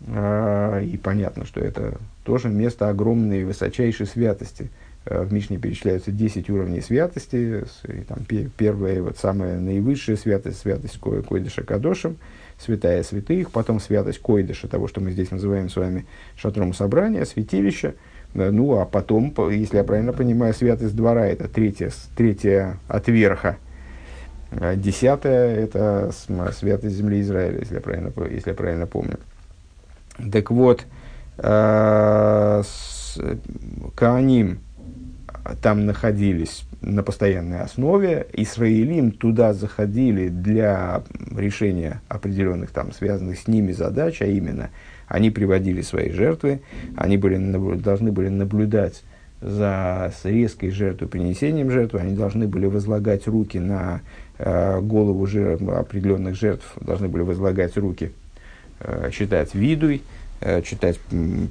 А, 0.08 0.80
и 0.80 0.96
понятно, 0.96 1.46
что 1.46 1.60
это 1.60 1.98
тоже 2.24 2.48
место 2.48 2.88
огромной 2.88 3.44
высочайшей 3.44 4.06
святости– 4.06 4.70
в 5.06 5.32
Мишне 5.32 5.58
перечисляются 5.58 6.12
10 6.12 6.50
уровней 6.50 6.82
святости. 6.82 7.64
И, 7.88 8.02
там, 8.02 8.26
первая, 8.58 9.02
вот 9.02 9.18
самая 9.18 9.60
наивысшая 9.60 10.16
святость, 10.16 10.60
святость 10.60 11.00
Койдыша 11.00 11.64
Кадошем, 11.64 12.18
святая 12.58 13.04
святых, 13.04 13.52
потом 13.52 13.80
святость 13.80 14.20
Койдыша, 14.20 14.68
того, 14.68 14.88
что 14.88 15.02
мы 15.02 15.12
здесь 15.12 15.30
называем 15.30 15.70
с 15.70 15.76
вами 15.76 16.06
шатром 16.36 16.74
собрания, 16.74 17.26
святилища. 17.26 17.94
Э, 18.34 18.50
ну, 18.50 18.80
а 18.80 18.86
потом, 18.86 19.34
если 19.52 19.78
я 19.78 19.84
правильно 19.84 20.14
понимаю, 20.14 20.54
святость 20.54 20.96
двора– 20.96 21.28
это 21.28 21.48
третья, 21.48 21.92
третья 22.16 22.80
от 22.88 23.08
верха. 23.08 23.58
А 24.52 24.76
десятая– 24.76 25.56
это 25.58 26.12
святость 26.58 26.96
земли 26.96 27.22
Израиля, 27.22 27.60
если 27.60 27.76
я 27.76 27.82
правильно, 27.82 28.12
если 28.32 28.50
я 28.50 28.56
правильно 28.56 28.88
помню. 28.88 29.20
Так 30.32 30.50
вот, 30.50 30.86
э, 31.38 32.64
Кааним– 33.96 34.60
там 35.62 35.86
находились 35.86 36.66
на 36.82 37.04
постоянной 37.04 37.62
основе. 37.62 38.28
Исраилим 38.34 39.12
туда 39.12 39.54
заходили 39.54 40.30
для 40.30 41.04
решения 41.36 42.02
определенных 42.08 42.72
там 42.72 42.92
связанных 42.92 43.40
с 43.40 43.48
ними 43.48 43.72
задач, 43.72 44.22
а 44.22 44.26
именно 44.26 44.70
они 45.08 45.30
приводили 45.30 45.82
свои 45.82 46.12
жертвы, 46.12 46.62
они 46.96 47.18
были, 47.18 47.38
должны 47.76 48.12
были 48.12 48.30
наблюдать 48.30 49.04
за 49.42 50.12
резкой 50.24 50.72
жертвопринесением 50.72 51.70
жертвы, 51.70 52.00
они 52.00 52.16
должны 52.16 52.48
были 52.48 52.66
возлагать 52.66 53.28
руки 53.28 53.60
на 53.60 54.02
э, 54.40 54.80
голову 54.82 55.28
жертв, 55.28 55.68
определенных 55.68 56.36
жертв, 56.36 56.66
должны 56.82 57.08
были 57.08 57.22
возлагать 57.22 57.78
руки, 57.78 58.12
э, 58.80 59.10
считать 59.12 59.54
видуй, 59.54 60.02
читать 60.64 61.00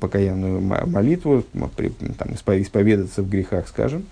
покаянную 0.01 0.61
молитву, 0.61 1.45
там, 1.53 2.35
исповедаться 2.35 3.23
в 3.23 3.29
грехах, 3.29 3.67
скажем. 3.69 4.05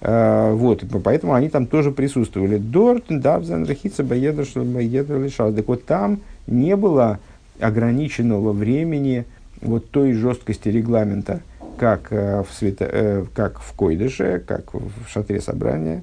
Э, 0.00 0.52
вот, 0.52 0.84
поэтому 1.04 1.34
они 1.34 1.48
там 1.48 1.66
тоже 1.66 1.90
присутствовали. 1.90 2.56
Дорт, 2.56 3.04
Давзан, 3.08 3.66
Рахица, 3.66 4.02
Баедр, 4.02 4.46
Баедр, 4.54 5.18
Лишал. 5.18 5.52
Так 5.52 5.68
вот, 5.68 5.84
там 5.84 6.20
не 6.46 6.74
было 6.76 7.18
ограниченного 7.60 8.52
времени 8.52 9.26
вот 9.60 9.90
той 9.90 10.14
жесткости 10.14 10.70
регламента, 10.70 11.40
как 11.76 12.10
в, 12.10 12.46
свято, 12.52 13.26
как 13.34 13.60
в 13.60 13.72
Койдыше, 13.74 14.42
как 14.46 14.72
в 14.72 14.90
шатре 15.08 15.40
собрания. 15.40 16.02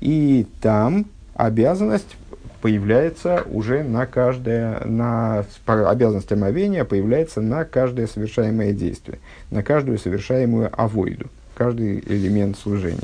И 0.00 0.46
там 0.60 1.06
обязанность 1.34 2.16
появляется 2.62 3.42
уже 3.50 3.82
на 3.82 4.06
каждое, 4.06 4.84
на 4.84 5.44
обязанность 5.66 6.30
омовения 6.30 6.84
появляется 6.84 7.40
на 7.40 7.64
каждое 7.64 8.06
совершаемое 8.06 8.72
действие, 8.72 9.18
на 9.50 9.64
каждую 9.64 9.98
совершаемую 9.98 10.70
авойду, 10.72 11.26
каждый 11.56 11.98
элемент 12.06 12.56
служения. 12.56 13.02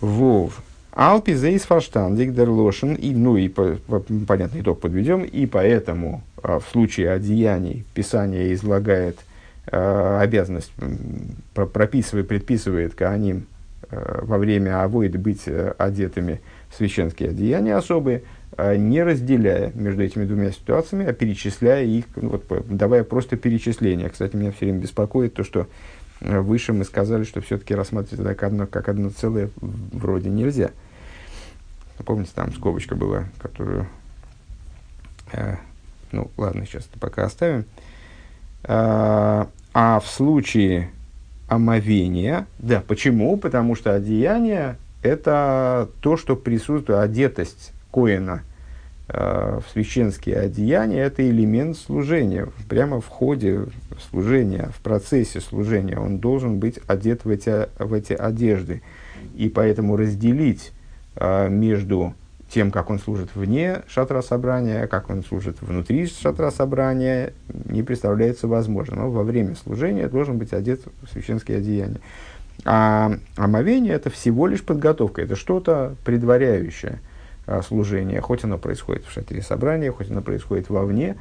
Вов. 0.00 0.62
Алпи 0.92 1.34
зейс 1.34 1.62
фаштандик 1.62 2.32
дерлошен, 2.32 2.94
и, 2.94 3.14
ну 3.14 3.36
и 3.36 3.48
по, 3.48 3.76
по, 3.86 4.00
понятный 4.00 4.62
итог 4.62 4.80
подведем, 4.80 5.24
и 5.24 5.44
поэтому 5.44 6.22
а, 6.42 6.58
в 6.58 6.66
случае 6.72 7.10
одеяний 7.10 7.84
Писание 7.92 8.54
излагает 8.54 9.18
а, 9.70 10.20
обязанность, 10.22 10.72
прописывает, 11.52 12.28
предписывает 12.28 12.94
Кааним 12.94 13.46
а, 13.90 14.24
во 14.24 14.38
время 14.38 14.82
авоиды 14.82 15.18
быть 15.18 15.42
а, 15.46 15.74
одетыми 15.76 16.40
священские 16.74 17.30
одеяния 17.30 17.76
особые, 17.76 18.22
а 18.56 18.76
не 18.76 19.02
разделяя 19.02 19.72
между 19.74 20.02
этими 20.02 20.24
двумя 20.24 20.50
ситуациями, 20.50 21.06
а 21.06 21.12
перечисляя 21.12 21.84
их, 21.84 22.06
ну, 22.16 22.30
вот, 22.30 22.44
давая 22.68 23.04
просто 23.04 23.36
перечисление. 23.36 24.08
Кстати, 24.08 24.36
меня 24.36 24.52
все 24.52 24.66
время 24.66 24.80
беспокоит 24.80 25.34
то, 25.34 25.44
что 25.44 25.66
э, 26.20 26.40
выше 26.40 26.72
мы 26.72 26.84
сказали, 26.84 27.24
что 27.24 27.40
все-таки 27.40 27.74
рассматривать 27.74 28.20
это 28.20 28.34
как 28.34 28.42
одно, 28.44 28.66
как 28.66 28.88
одно 28.88 29.10
целое 29.10 29.50
вроде 29.60 30.30
нельзя. 30.30 30.70
Помните, 32.04 32.30
там 32.34 32.52
скобочка 32.52 32.94
была, 32.94 33.24
которую... 33.38 33.86
Э, 35.32 35.56
ну, 36.12 36.30
ладно, 36.36 36.64
сейчас 36.66 36.86
это 36.86 36.98
пока 36.98 37.24
оставим. 37.24 37.64
А, 38.64 39.48
а 39.74 40.00
в 40.00 40.06
случае 40.06 40.90
омовения, 41.48 42.46
да, 42.58 42.82
почему? 42.86 43.36
Потому 43.36 43.74
что 43.74 43.94
одеяние 43.94 44.76
это 45.06 45.88
то, 46.00 46.16
что 46.16 46.36
присутствует, 46.36 47.00
одетость 47.00 47.72
Коина 47.92 48.42
э, 49.08 49.60
в 49.64 49.72
священские 49.72 50.36
одеяния, 50.36 51.04
это 51.04 51.28
элемент 51.28 51.76
служения. 51.76 52.48
Прямо 52.68 53.00
в 53.00 53.06
ходе 53.06 53.66
служения, 54.10 54.70
в 54.76 54.80
процессе 54.80 55.40
служения 55.40 55.98
он 55.98 56.18
должен 56.18 56.58
быть 56.58 56.78
одет 56.86 57.24
в 57.24 57.30
эти, 57.30 57.68
в 57.78 57.92
эти 57.92 58.12
одежды. 58.12 58.82
И 59.34 59.48
поэтому 59.48 59.96
разделить 59.96 60.72
э, 61.16 61.48
между 61.48 62.14
тем, 62.50 62.70
как 62.70 62.90
он 62.90 62.98
служит 62.98 63.30
вне 63.34 63.82
шатра 63.88 64.22
собрания, 64.22 64.86
как 64.86 65.10
он 65.10 65.24
служит 65.24 65.60
внутри 65.60 66.06
шатра 66.06 66.50
собрания, 66.50 67.32
не 67.66 67.82
представляется 67.82 68.46
возможным. 68.46 68.98
Но 69.00 69.10
во 69.10 69.24
время 69.24 69.56
служения 69.56 70.08
должен 70.08 70.38
быть 70.38 70.52
одет 70.52 70.80
в 71.02 71.12
священские 71.12 71.58
одеяния. 71.58 72.00
А 72.64 73.12
омовение– 73.36 73.94
это 73.94 74.10
всего 74.10 74.46
лишь 74.46 74.62
подготовка, 74.62 75.22
это 75.22 75.36
что-то 75.36 75.94
предваряющее 76.04 77.00
а, 77.46 77.62
служение, 77.62 78.20
хоть 78.20 78.44
оно 78.44 78.58
происходит 78.58 79.04
в 79.04 79.12
шатре 79.12 79.42
собрания, 79.42 79.92
хоть 79.92 80.10
оно 80.10 80.22
происходит 80.22 80.68
вовне. 80.68 81.16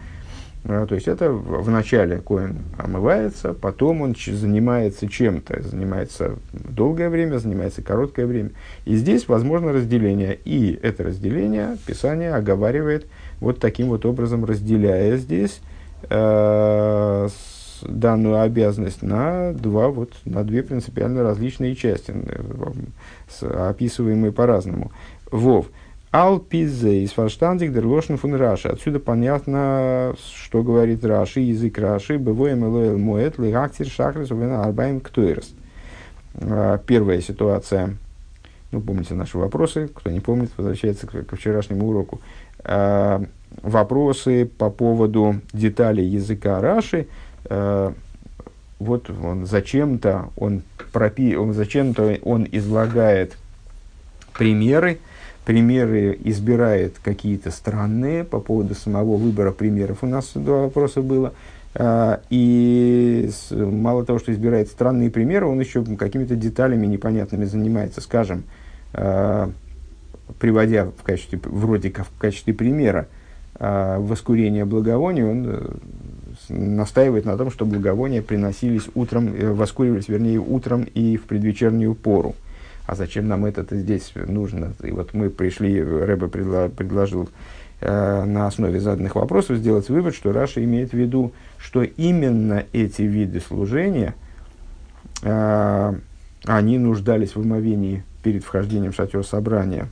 А, 0.67 0.87
то 0.87 0.95
есть 0.95 1.07
это 1.07 1.31
в 1.31 1.69
начале 1.69 2.17
коин 2.17 2.63
омывается, 2.77 3.53
потом 3.53 4.01
он 4.01 4.15
занимается 4.15 5.07
чем-то, 5.07 5.61
занимается 5.61 6.37
долгое 6.51 7.09
время, 7.09 7.37
занимается 7.37 7.83
короткое 7.83 8.25
время. 8.25 8.51
И 8.85 8.95
здесь 8.95 9.27
возможно 9.27 9.71
разделение. 9.71 10.39
И 10.45 10.79
это 10.81 11.03
разделение 11.03 11.77
Писание 11.85 12.33
оговаривает 12.33 13.05
вот 13.39 13.59
таким 13.59 13.89
вот 13.89 14.05
образом, 14.05 14.45
разделяя 14.45 15.17
здесь 15.17 15.61
э, 16.09 17.27
данную 17.81 18.41
обязанность 18.41 19.01
на, 19.01 19.53
два, 19.53 19.89
вот, 19.89 20.11
на 20.25 20.43
две 20.43 20.63
принципиально 20.63 21.23
различные 21.23 21.75
части, 21.75 22.13
описываемые 23.41 24.31
по-разному. 24.31 24.91
Вов. 25.31 25.67
Алпизе 26.11 27.03
из 27.03 27.11
фарштандик 27.11 27.73
дерлошен 27.73 28.17
фун 28.17 28.35
Раши. 28.35 28.69
Отсюда 28.69 28.99
понятно, 28.99 30.15
что 30.33 30.63
говорит 30.63 31.03
Раши, 31.03 31.41
язык 31.41 31.77
Раши. 31.77 32.17
Бывоем 32.17 32.63
элоэл 32.63 32.97
моэт 32.97 33.37
лигактир 33.37 33.87
шахрис 33.87 34.31
увена 34.31 34.63
арбаем 34.63 35.01
ктуэрс. 35.01 35.53
А, 36.35 36.77
первая 36.77 37.19
ситуация. 37.19 37.97
Ну, 38.71 38.79
помните 38.79 39.13
наши 39.13 39.37
вопросы. 39.37 39.89
Кто 39.93 40.09
не 40.09 40.21
помнит, 40.21 40.51
возвращается 40.55 41.05
к, 41.05 41.25
к 41.25 41.35
вчерашнему 41.35 41.89
уроку. 41.89 42.21
А, 42.63 43.21
вопросы 43.61 44.45
по 44.45 44.69
поводу 44.69 45.41
деталей 45.51 46.05
языка 46.05 46.61
Раши– 46.61 47.07
Э, 47.17 47.24
вот 48.79 49.09
он 49.09 49.45
зачем-то 49.45 50.29
он, 50.35 50.63
пропи, 50.91 51.35
он 51.35 51.53
зачем-то 51.53 52.19
он 52.23 52.47
излагает 52.51 53.37
примеры, 54.37 54.99
примеры 55.45 56.17
избирает 56.23 56.95
какие-то 57.01 57.51
странные 57.51 58.23
по 58.23 58.39
поводу 58.39 58.75
самого 58.75 59.15
выбора 59.15 59.51
примеров. 59.51 59.99
У 60.01 60.07
нас 60.07 60.31
два 60.33 60.63
вопроса 60.63 61.01
было. 61.01 61.33
Э, 61.73 62.17
и 62.29 63.29
мало 63.51 64.05
того, 64.05 64.19
что 64.19 64.33
избирает 64.33 64.67
странные 64.67 65.09
примеры, 65.09 65.45
он 65.45 65.59
еще 65.59 65.83
какими-то 65.83 66.35
деталями 66.35 66.85
непонятными 66.85 67.45
занимается. 67.45 68.01
Скажем, 68.01 68.43
э, 68.93 69.49
приводя 70.39 70.85
в 70.85 71.03
качестве, 71.03 71.39
вроде 71.43 71.91
как 71.91 72.07
в 72.07 72.17
качестве 72.17 72.53
примера 72.53 73.07
воскурение 73.57 74.65
благовония, 74.65 75.25
он 75.25 75.79
настаивает 76.49 77.25
на 77.25 77.37
том, 77.37 77.51
что 77.51 77.65
благовония 77.65 78.21
приносились 78.21 78.89
утром, 78.95 79.33
э, 79.33 79.51
воскуривались, 79.51 80.07
вернее, 80.07 80.39
утром 80.39 80.83
и 80.83 81.17
в 81.17 81.23
предвечернюю 81.23 81.95
пору. 81.95 82.35
А 82.87 82.95
зачем 82.95 83.27
нам 83.27 83.45
это 83.45 83.65
здесь 83.75 84.13
нужно? 84.15 84.73
И 84.83 84.91
вот 84.91 85.13
мы 85.13 85.29
пришли, 85.29 85.81
Рэбе 85.81 86.27
предло, 86.27 86.69
предложил 86.69 87.29
э, 87.81 88.23
на 88.25 88.47
основе 88.47 88.79
заданных 88.79 89.15
вопросов 89.15 89.57
сделать 89.57 89.89
вывод, 89.89 90.15
что 90.15 90.31
Раша 90.31 90.63
имеет 90.63 90.91
в 90.91 90.93
виду, 90.93 91.31
что 91.57 91.83
именно 91.83 92.63
эти 92.73 93.01
виды 93.01 93.39
служения, 93.39 94.13
э, 95.23 95.93
они 96.45 96.77
нуждались 96.77 97.35
в 97.35 97.39
омовении 97.39 98.03
перед 98.23 98.43
вхождением 98.43 98.91
в 98.91 98.95
шатер 98.95 99.25
собрания. 99.25 99.87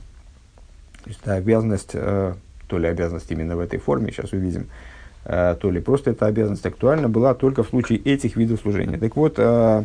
То 1.02 1.10
есть 1.10 1.20
это 1.22 1.34
обязанность, 1.34 1.92
то 1.92 2.78
ли 2.78 2.86
обязанность 2.86 3.30
именно 3.30 3.56
в 3.56 3.60
этой 3.60 3.78
форме, 3.78 4.10
сейчас 4.10 4.32
увидим, 4.32 4.68
Э, 4.68 4.93
то 5.24 5.70
ли 5.70 5.80
просто 5.80 6.10
эта 6.10 6.26
обязанность 6.26 6.66
актуальна 6.66 7.08
была 7.08 7.34
только 7.34 7.62
в 7.62 7.68
случае 7.68 7.98
этих 7.98 8.36
видов 8.36 8.60
служения. 8.60 8.98
Так 8.98 9.16
вот, 9.16 9.34
э, 9.38 9.84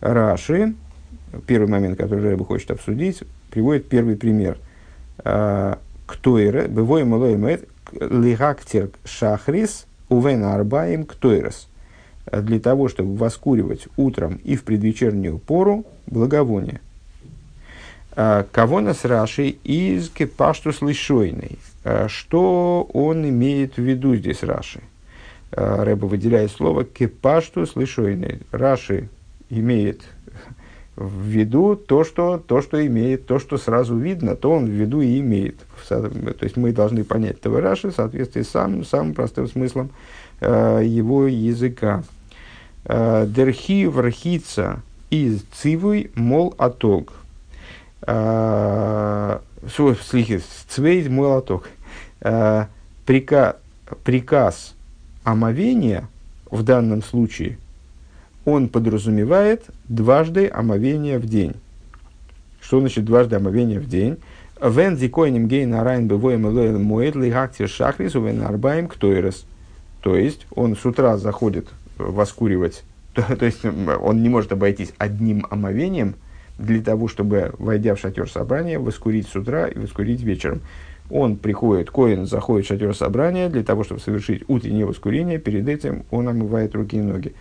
Раши, 0.00 0.74
первый 1.46 1.68
момент, 1.68 1.96
который 1.96 2.22
Рэба 2.22 2.44
хочет 2.44 2.70
обсудить, 2.70 3.22
приводит 3.50 3.88
первый 3.88 4.16
пример. 4.16 4.58
Э, 5.24 5.76
Ктойре, 6.06 6.68
бывой 6.68 7.04
малой 7.04 7.36
мэт, 7.36 7.66
лигактер 7.92 8.90
шахрис, 9.04 9.86
увен 10.08 10.44
арбаем 10.44 11.04
ктойрес. 11.04 11.68
Для 12.30 12.60
того, 12.60 12.88
чтобы 12.88 13.16
воскуривать 13.16 13.88
утром 13.96 14.40
и 14.44 14.56
в 14.56 14.64
предвечернюю 14.64 15.38
пору 15.38 15.84
благовоние. 16.06 16.80
Кого 18.14 18.80
нас 18.80 19.04
Раши 19.04 19.48
из 19.62 20.08
кепаштус 20.10 20.80
лишойный. 20.80 21.58
Э, 21.86 22.08
что 22.08 22.90
он 22.92 23.28
имеет 23.28 23.76
в 23.76 23.82
виду 23.82 24.16
здесь 24.16 24.42
Раши? 24.42 24.80
Э, 25.52 25.84
Рэба 25.84 26.06
выделяет 26.06 26.50
слово 26.50 26.84
«кепаштус 26.84 27.76
лишойный». 27.76 28.40
Раши 28.50 29.08
имеет 29.50 30.02
в 30.96 31.22
виду 31.26 31.76
то 31.76 32.02
что, 32.02 32.38
то, 32.38 32.60
что 32.60 32.84
имеет, 32.84 33.28
то, 33.28 33.38
что 33.38 33.56
сразу 33.56 33.96
видно, 33.96 34.34
то 34.34 34.50
он 34.50 34.66
в 34.66 34.70
виду 34.70 35.00
и 35.00 35.20
имеет. 35.20 35.60
То 35.88 36.10
есть 36.40 36.56
мы 36.56 36.72
должны 36.72 37.04
понять 37.04 37.36
этого 37.36 37.60
Раши 37.60 37.90
в 37.90 37.94
соответствии 37.94 38.42
с 38.42 38.48
самым, 38.48 38.84
самым 38.84 39.14
простым 39.14 39.46
смыслом 39.46 39.90
э, 40.40 40.82
его 40.84 41.28
языка. 41.28 42.02
Дерхи 42.84 43.86
врхица 43.86 44.80
из 45.10 45.42
цивуй 45.52 46.10
мол 46.14 46.54
атог. 46.58 47.12
Э, 48.02 49.38
слихи, 49.68 50.40
цвейд 50.68 51.08
молоток. 51.08 51.68
Э, 52.20 52.66
прика, 53.04 53.56
приказ 54.04 54.74
омовения 55.24 56.08
в 56.50 56.62
данном 56.62 57.02
случае, 57.02 57.58
он 58.44 58.68
подразумевает 58.68 59.64
дважды 59.88 60.48
омовение 60.48 61.18
в 61.18 61.26
день. 61.26 61.54
Что 62.60 62.80
значит 62.80 63.04
дважды 63.04 63.36
омовение 63.36 63.80
в 63.80 63.88
день? 63.88 64.18
Вен 64.60 64.96
зикойним 64.96 65.48
гейн 65.48 65.74
арайн 65.74 66.08
бывоем 66.08 66.46
элоэл 66.46 66.78
моэд 66.78 67.14
лигактир 67.14 67.68
шахрис 67.68 68.14
увен 68.14 68.42
арбаем 68.42 68.88
ктойрес. 68.88 69.44
То 70.00 70.16
есть 70.16 70.46
он 70.50 70.76
с 70.76 70.84
утра 70.86 71.18
заходит 71.18 71.68
воскуривать, 71.98 72.84
то, 73.14 73.22
то 73.36 73.44
есть 73.44 73.64
он 73.64 74.22
не 74.22 74.28
может 74.28 74.52
обойтись 74.52 74.92
одним 74.98 75.46
омовением 75.50 76.14
для 76.58 76.80
того, 76.80 77.08
чтобы, 77.08 77.52
войдя 77.58 77.94
в 77.94 78.00
шатер 78.00 78.30
собрания, 78.30 78.78
воскурить 78.78 79.28
с 79.28 79.36
утра 79.36 79.66
и 79.66 79.78
воскурить 79.78 80.22
вечером. 80.22 80.62
Он 81.10 81.36
приходит, 81.36 81.90
Коин 81.90 82.26
заходит 82.26 82.66
в 82.66 82.68
шатер 82.68 82.94
собрания 82.94 83.48
для 83.48 83.62
того, 83.62 83.84
чтобы 83.84 84.00
совершить 84.00 84.42
утреннее 84.48 84.86
воскурение. 84.86 85.38
Перед 85.38 85.68
этим 85.68 86.04
он 86.10 86.28
омывает 86.28 86.74
руки 86.74 86.96
и 86.96 87.00
ноги. 87.00 87.32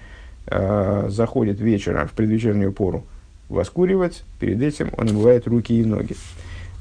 Э, 0.48 1.08
заходит 1.10 1.60
вечером 1.60 2.08
в 2.08 2.12
предвечернюю 2.12 2.72
пору 2.72 3.04
воскуривать. 3.50 4.24
Перед 4.40 4.62
этим 4.62 4.92
он 4.98 5.10
омывает 5.10 5.48
руки 5.48 5.80
и 5.80 5.84
ноги. 5.84 6.16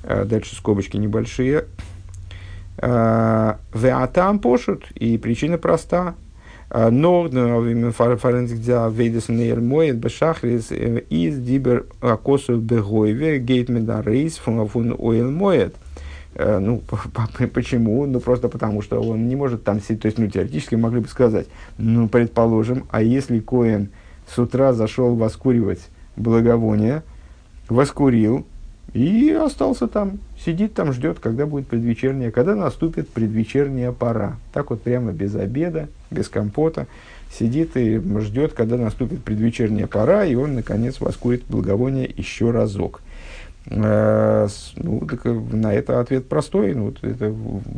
Э, 0.02 0.24
дальше 0.24 0.54
скобочки 0.54 0.98
небольшие. 0.98 1.64
Э, 2.76 3.54
Веатам 3.72 4.38
пошут, 4.38 4.84
и 4.94 5.16
причина 5.16 5.56
проста. 5.56 6.14
Норден 6.70 7.92
фаренсик 7.92 8.58
дя 8.58 8.88
вейдес 8.88 9.28
нейр 9.28 9.60
моет 9.60 9.96
бешахрис 9.96 10.72
из 10.72 11.38
дибер 11.38 11.86
косу 12.24 12.56
бегойве 12.56 13.38
гейтмеда 13.38 14.02
рейс 14.04 14.38
фун 14.38 14.96
ойл 14.98 15.30
моет. 15.30 15.76
Э, 16.34 16.58
ну, 16.58 16.82
почему? 17.52 18.06
Ну, 18.06 18.20
просто 18.20 18.48
потому, 18.48 18.82
что 18.82 19.00
он 19.00 19.28
не 19.28 19.36
может 19.36 19.64
там 19.64 19.80
сидеть. 19.80 20.02
То 20.02 20.06
есть, 20.06 20.18
ну, 20.18 20.28
теоретически 20.28 20.74
могли 20.74 21.00
бы 21.00 21.08
сказать, 21.08 21.46
ну, 21.78 22.08
предположим, 22.08 22.84
а 22.90 23.02
если 23.02 23.40
Коэн 23.40 23.88
с 24.28 24.38
утра 24.38 24.72
зашел 24.72 25.14
воскуривать 25.14 25.80
благовоние, 26.16 27.02
воскурил 27.68 28.46
и 28.92 29.30
остался 29.30 29.88
там, 29.88 30.18
сидит 30.38 30.74
там, 30.74 30.92
ждет, 30.92 31.18
когда 31.18 31.46
будет 31.46 31.66
предвечерняя, 31.66 32.30
когда 32.30 32.54
наступит 32.54 33.08
предвечерняя 33.08 33.92
пора. 33.92 34.36
Так 34.52 34.70
вот 34.70 34.82
прямо 34.82 35.12
без 35.12 35.34
обеда, 35.34 35.88
без 36.10 36.28
компота, 36.28 36.86
сидит 37.32 37.76
и 37.76 38.00
ждет, 38.20 38.52
когда 38.52 38.76
наступит 38.76 39.24
предвечерняя 39.24 39.88
пора, 39.88 40.24
и 40.24 40.36
он, 40.36 40.54
наконец, 40.54 41.00
воскурит 41.00 41.42
благовоние 41.48 42.12
еще 42.16 42.50
разок. 42.50 43.00
Э, 43.66 44.46
ну, 44.76 45.00
так 45.06 45.24
э, 45.24 45.32
на 45.32 45.72
это 45.72 46.00
ответ 46.00 46.28
простой. 46.28 46.74
Ну, 46.74 46.92
это 47.02 47.34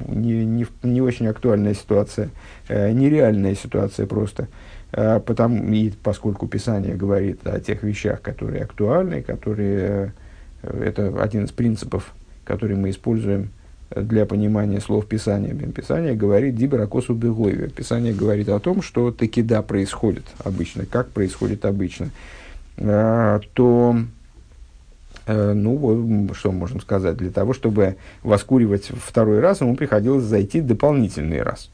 не, 0.09 0.44
не, 0.44 0.66
не 0.83 1.01
очень 1.01 1.29
актуальная 1.29 1.75
ситуация, 1.75 2.31
э, 2.68 2.90
нереальная 2.92 3.55
ситуация 3.55 4.07
просто. 4.07 4.49
Потому, 4.92 5.75
и 5.75 5.90
поскольку 5.90 6.46
Писание 6.46 6.94
говорит 6.94 7.46
о 7.46 7.61
тех 7.61 7.83
вещах, 7.83 8.22
которые 8.22 8.62
актуальны, 8.62 9.20
которые 9.20 10.14
это 10.62 11.22
один 11.22 11.44
из 11.44 11.51
принципов, 11.51 12.14
который 12.44 12.77
мы 12.77 12.90
используем 12.90 13.51
для 13.90 14.25
понимания 14.25 14.81
слов 14.81 15.07
Писания. 15.07 15.53
Писание 15.55 16.14
говорит 16.14 16.55
«дибракосу 16.55 17.14
бегойве». 17.14 17.68
Писание 17.68 18.14
говорит 18.14 18.49
о 18.49 18.61
том, 18.61 18.81
что 18.81 19.11
таки 19.11 19.42
да 19.42 19.61
происходит 19.61 20.25
обычно, 20.44 20.87
как 20.87 21.09
происходит 21.09 21.66
обычно. 21.66 22.11
То 22.77 23.96
ну, 25.26 26.28
что 26.34 26.52
можем 26.52 26.80
сказать, 26.80 27.16
для 27.16 27.30
того, 27.30 27.52
чтобы 27.52 27.96
воскуривать 28.22 28.90
второй 28.94 29.40
раз, 29.40 29.60
ему 29.60 29.76
приходилось 29.76 30.24
зайти 30.24 30.60
дополнительный 30.60 31.42
раз. 31.42 31.70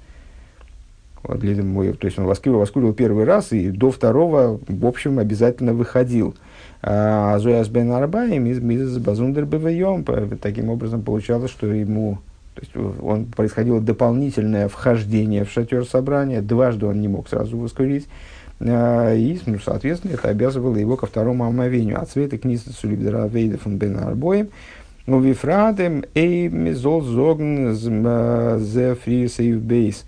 Вот, 1.22 1.38
для, 1.38 1.54
то 1.54 2.06
есть 2.06 2.18
он 2.18 2.24
воскуривал, 2.24 2.60
воскуривал 2.60 2.94
первый 2.94 3.24
раз 3.24 3.52
и 3.52 3.70
до 3.70 3.90
второго, 3.90 4.58
в 4.66 4.86
общем, 4.86 5.18
обязательно 5.18 5.72
выходил. 5.72 6.34
А 6.82 7.38
Зояс 7.38 7.68
бен 7.68 7.92
Арбаем 7.92 8.46
из 8.46 8.58
Мизес 8.60 8.98
Базундер 8.98 9.44
Бевайом. 9.44 10.04
Таким 10.40 10.68
образом, 10.68 11.02
получалось, 11.02 11.50
что 11.50 11.68
ему 11.68 12.18
то 12.54 12.60
есть 12.60 13.00
он 13.00 13.26
происходило 13.26 13.80
дополнительное 13.80 14.68
вхождение 14.68 15.44
в 15.44 15.50
шатер 15.50 15.86
собрания. 15.86 16.42
Дважды 16.42 16.84
он 16.84 17.00
не 17.00 17.08
мог 17.08 17.28
сразу 17.28 17.56
воскурить. 17.56 18.08
А, 18.64 19.14
и, 19.14 19.38
ну, 19.46 19.58
соответственно, 19.58 20.12
это 20.12 20.28
обязывало 20.28 20.76
его 20.76 20.96
ко 20.96 21.06
второму 21.06 21.44
омовению. 21.44 22.00
От 22.00 22.10
света 22.10 22.38
книза 22.38 22.72
Сулибдера 22.72 23.26
Вейда 23.26 23.58
фон 23.58 23.76
Бен 23.76 23.98
Арбоем, 23.98 24.48
у 25.06 25.18
Вифрадем 25.18 26.04
Эй 26.14 26.48
Мизол 26.48 27.02
Зогн 27.02 27.74
Зе 27.74 28.94
Фри 28.94 29.54
Бейс. 29.56 30.04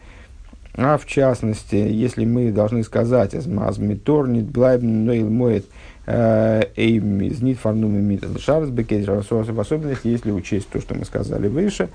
А 0.77 0.99
в 0.99 1.07
частности, 1.07 1.77
если 1.77 2.25
мы 2.25 2.51
должны 2.51 2.83
сказать, 2.83 3.35
«Азмаз 3.35 3.79
митор 3.79 4.27
нит 4.27 4.47
блайбн 4.47 5.05
нейл 5.05 5.31
моет 5.31 5.67
эй 6.07 6.99
мизнит 6.99 7.59
фарнуми 7.59 8.01
мит 8.01 8.25
шарс 8.38 8.69
в 8.71 9.61
особенности, 9.61 10.09
если 10.09 10.31
учесть 10.33 10.69
то, 10.69 10.81
что 10.81 10.95
мы 10.95 11.05
сказали 11.05 11.49
выше, 11.49 11.88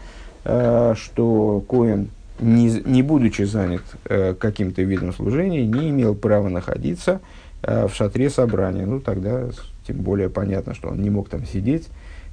э, 0.45 0.93
что 0.97 1.63
Коэн 1.67 2.09
не, 2.39 2.81
не 2.85 3.03
будучи 3.03 3.43
занят 3.43 3.81
э, 4.05 4.33
каким-то 4.33 4.81
видом 4.81 5.13
служения, 5.13 5.65
не 5.65 5.89
имел 5.89 6.15
права 6.15 6.49
находиться 6.49 7.21
э, 7.61 7.87
в 7.87 7.93
шатре 7.93 8.29
собрания. 8.29 8.85
Ну, 8.85 8.99
тогда 8.99 9.49
тем 9.87 9.97
более 9.97 10.29
понятно, 10.29 10.73
что 10.73 10.89
он 10.89 11.01
не 11.01 11.09
мог 11.09 11.29
там 11.29 11.45
сидеть 11.45 11.87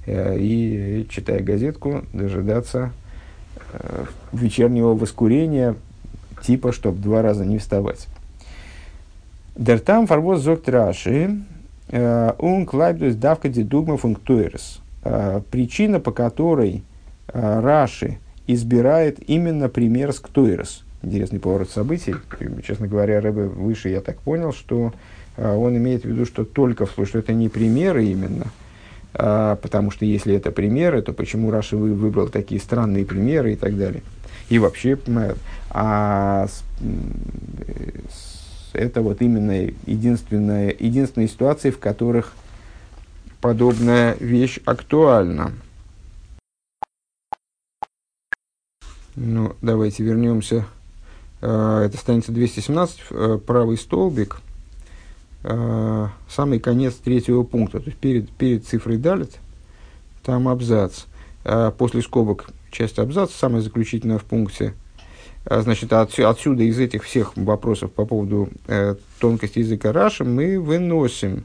э, 0.07 0.37
и, 0.38 1.07
читая 1.11 1.40
газетку, 1.42 2.05
дожидаться 2.12 2.92
э, 3.73 4.05
вечернего 4.33 4.95
воскурения, 4.95 5.75
типа, 6.42 6.73
чтобы 6.73 6.99
два 6.99 7.23
раза 7.23 7.45
не 7.45 7.59
вставать. 7.59 8.07
Дертам 9.57 10.07
фарвоз 10.07 10.40
зок 10.40 10.62
траши, 10.62 11.42
ун 11.88 12.62
э, 12.62 12.64
клайбдус 12.66 13.14
давка 13.14 13.49
дедугма 13.49 13.97
функтуэрс. 13.97 14.81
Э, 15.05 15.40
причина, 15.51 15.99
по 15.99 16.12
которой 16.12 16.83
э, 17.29 17.61
Раши– 17.61 18.19
избирает 18.46 19.18
именно 19.28 19.68
пример 19.68 20.12
с 20.12 20.20
Ктуэрс. 20.20 20.85
Интересный 21.02 21.38
поворот 21.38 21.70
событий. 21.70 22.14
Честно 22.66 22.88
говоря, 22.88 23.20
Рэбе 23.20 23.44
выше 23.44 23.88
я 23.88 24.00
так 24.00 24.18
понял, 24.18 24.52
что 24.52 24.92
э, 25.37 25.54
он 25.54 25.76
имеет 25.76 26.02
в 26.02 26.06
виду, 26.06 26.24
что 26.24 26.44
только 26.44 26.87
в 26.87 26.90
случае, 26.90 27.09
что 27.09 27.18
это 27.20 27.32
не 27.32 27.48
примеры 27.48 28.06
именно, 28.06 28.46
а, 29.18 29.56
потому 29.56 29.90
что 29.90 30.04
если 30.04 30.35
это 30.35 30.50
примеры, 30.50 31.00
то 31.00 31.12
почему 31.12 31.50
Раша 31.50 31.76
вы, 31.76 31.94
выбрал 31.94 32.28
такие 32.28 32.61
странные 32.61 33.04
примеры 33.04 33.52
и 33.52 33.56
так 33.56 33.76
далее. 33.76 34.02
И 34.48 34.59
вообще, 34.59 34.98
а 35.70 36.46
с, 36.46 36.62
с, 38.12 38.74
это 38.74 39.00
вот 39.00 39.22
именно 39.22 39.70
единственная, 39.87 40.74
единственные 40.78 41.28
ситуации, 41.28 41.70
в 41.70 41.78
которых 41.78 42.35
подобная 43.40 44.16
вещь 44.20 44.61
актуальна. 44.64 45.52
Ну, 49.16 49.57
давайте 49.62 50.02
вернемся. 50.02 50.66
А, 51.40 51.83
это 51.83 51.96
страница 51.96 52.33
217, 52.33 53.00
э, 53.11 53.38
правый 53.46 53.79
столбик, 53.79 54.42
а, 55.42 56.11
самый 56.29 56.61
конец 56.61 56.94
третьего 56.96 57.42
пункта, 57.42 57.81
то 57.81 57.87
есть 57.87 57.98
перед, 57.98 58.29
перед 58.31 58.66
цифрой 58.66 58.98
далит, 58.98 59.38
там 60.22 60.48
абзац. 60.48 61.05
А, 61.44 61.70
после 61.70 62.02
скобок 62.02 62.50
часть 62.70 62.98
абзаца, 62.98 63.33
самая 63.35 63.62
заключительная 63.62 64.18
в 64.18 64.24
пункте. 64.24 64.74
Значит, 65.48 65.92
отсюда 65.92 66.64
из 66.64 66.79
этих 66.79 67.05
всех 67.05 67.37
вопросов 67.37 67.92
по 67.92 68.05
поводу 68.05 68.48
э, 68.66 68.96
тонкости 69.20 69.61
языка 69.61 69.92
Раши 69.92 70.24
мы 70.24 70.61
выносим, 70.61 71.44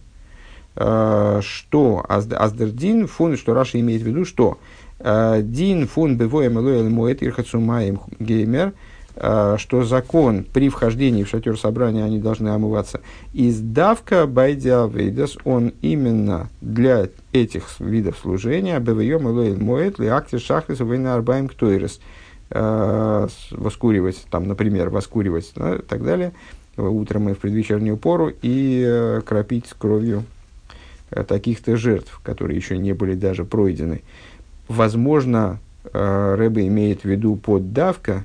что 0.73 2.05
Аздердин, 2.07 3.05
фон, 3.05 3.37
что 3.37 3.53
Раша 3.53 3.79
имеет 3.79 4.01
в 4.01 4.07
виду, 4.07 4.25
что 4.25 4.57
Дин 5.03 5.87
фун 5.87 6.17
бевоем 6.17 6.59
элоэл 6.59 6.89
моет 6.89 7.23
ирхацумаем 7.23 8.01
геймер, 8.19 8.73
э, 9.15 9.55
что 9.57 9.83
закон 9.83 10.43
при 10.43 10.69
вхождении 10.69 11.23
в 11.23 11.29
шатер 11.29 11.57
собрания 11.57 12.03
они 12.03 12.19
должны 12.19 12.49
омываться. 12.49 13.01
Из 13.33 13.59
давка 13.59 14.27
байдя 14.27 14.85
вейдас, 14.85 15.37
он 15.43 15.73
именно 15.81 16.49
для 16.61 17.09
этих 17.33 17.79
видов 17.79 18.17
служения, 18.21 18.79
бевоем 18.79 19.27
элоэл 19.27 19.57
моет, 19.57 19.97
ли 19.97 20.07
акти 20.07 20.37
шахрис 20.37 20.79
вейна 20.79 21.15
арбаем 21.15 21.47
ктойрес, 21.47 21.99
э, 22.51 23.27
воскуривать, 23.51 24.25
там, 24.29 24.47
например, 24.47 24.89
воскуривать, 24.89 25.51
да, 25.55 25.75
и 25.75 25.81
так 25.81 26.03
далее, 26.03 26.33
утром 26.77 27.29
и 27.29 27.33
в 27.33 27.39
предвечернюю 27.39 27.97
пору, 27.97 28.31
и 28.41 29.19
кропить 29.25 29.65
кровью 29.77 30.25
таких-то 31.27 31.75
жертв, 31.75 32.19
которые 32.23 32.55
еще 32.55 32.77
не 32.77 32.93
были 32.93 33.15
даже 33.15 33.43
пройдены. 33.43 34.01
Возможно, 34.71 35.59
э, 35.91 36.35
Рэбе 36.37 36.65
имеет 36.67 37.01
в 37.01 37.05
виду 37.05 37.35
поддавка, 37.35 38.23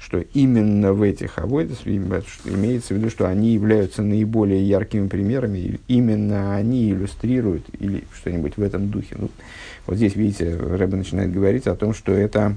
что 0.00 0.18
именно 0.18 0.92
в 0.92 1.02
этих 1.02 1.38
авойдах 1.38 1.86
имеется 1.86 2.94
в 2.94 2.96
виду, 2.96 3.10
что 3.10 3.28
они 3.28 3.52
являются 3.52 4.02
наиболее 4.02 4.66
яркими 4.68 5.06
примерами, 5.06 5.58
и 5.58 5.80
именно 5.86 6.56
они 6.56 6.90
иллюстрируют 6.90 7.62
или 7.78 8.02
что-нибудь 8.12 8.56
в 8.56 8.62
этом 8.62 8.90
духе. 8.90 9.14
Ну, 9.16 9.30
вот 9.86 9.96
здесь, 9.96 10.16
видите, 10.16 10.56
Рэбе 10.56 10.96
начинает 10.96 11.32
говорить 11.32 11.68
о 11.68 11.76
том, 11.76 11.94
что 11.94 12.10
это 12.10 12.56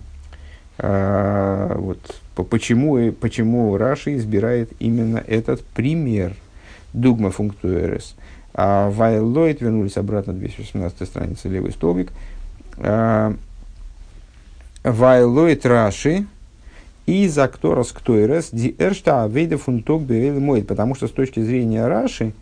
а, 0.79 1.77
вот, 1.77 1.99
почему, 2.49 3.11
почему 3.11 3.77
Раши 3.77 4.15
избирает 4.15 4.71
именно 4.79 5.23
этот 5.27 5.63
пример 5.63 6.33
дугма 6.91 7.29
функтуэрес. 7.29 8.15
А 8.55 8.89
Вайлойт 8.89 9.61
вернулись 9.61 9.97
обратно, 9.97 10.33
218 10.33 11.07
страница, 11.07 11.49
левый 11.49 11.71
столбик– 11.71 12.09
Вайлойт 14.83 15.65
Раши 15.65 16.25
И 17.05 17.27
за 17.27 17.47
кторос 17.47 17.91
ктойрес 17.91 18.49
ди 18.51 18.75
эршта 18.77 19.23
авейда 19.23 19.57
фунток 19.57 20.03
моет, 20.07 20.67
потому 20.67 20.93
что 20.93 21.07
с 21.07 21.11
точки 21.11 21.39
зрения 21.39 21.87
Раши, 21.87 22.33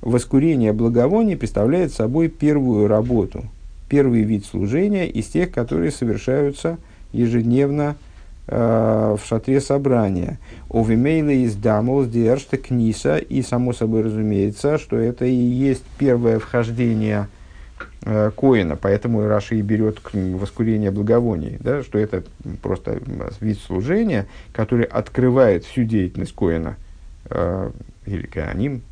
воскурение 0.00 0.72
благовоний 0.72 1.36
представляет 1.36 1.92
собой 1.92 2.28
первую 2.28 2.88
работу, 2.88 3.44
первый 3.88 4.22
вид 4.22 4.46
служения 4.46 5.08
из 5.08 5.26
тех, 5.26 5.52
которые 5.52 5.90
совершаются 5.90 6.78
ежедневно 7.12 7.96
э, 8.46 9.16
в 9.20 9.26
шатре 9.26 9.60
собрания. 9.60 10.38
У 10.70 10.82
Вимейла 10.82 11.30
из 11.30 11.54
Дамол 11.54 12.06
Диэршта 12.06 12.56
Книса, 12.56 13.18
и 13.18 13.42
само 13.42 13.72
собой 13.72 14.02
разумеется, 14.02 14.78
что 14.78 14.96
это 14.96 15.26
и 15.26 15.34
есть 15.34 15.84
первое 15.98 16.38
вхождение 16.38 17.26
э, 17.28 17.41
Коина, 18.04 18.76
поэтому 18.76 19.26
Раша 19.26 19.54
и 19.54 19.62
берет 19.62 20.00
воскурение 20.12 20.90
благовоний, 20.90 21.56
да, 21.60 21.82
что 21.82 21.98
это 21.98 22.24
просто 22.60 22.98
вид 23.40 23.58
служения, 23.60 24.26
который 24.52 24.84
открывает 24.84 25.64
всю 25.64 25.84
деятельность 25.84 26.34
Коина, 26.34 26.76
э, 27.30 27.70
или 28.06 28.26
Кааним, 28.26 28.82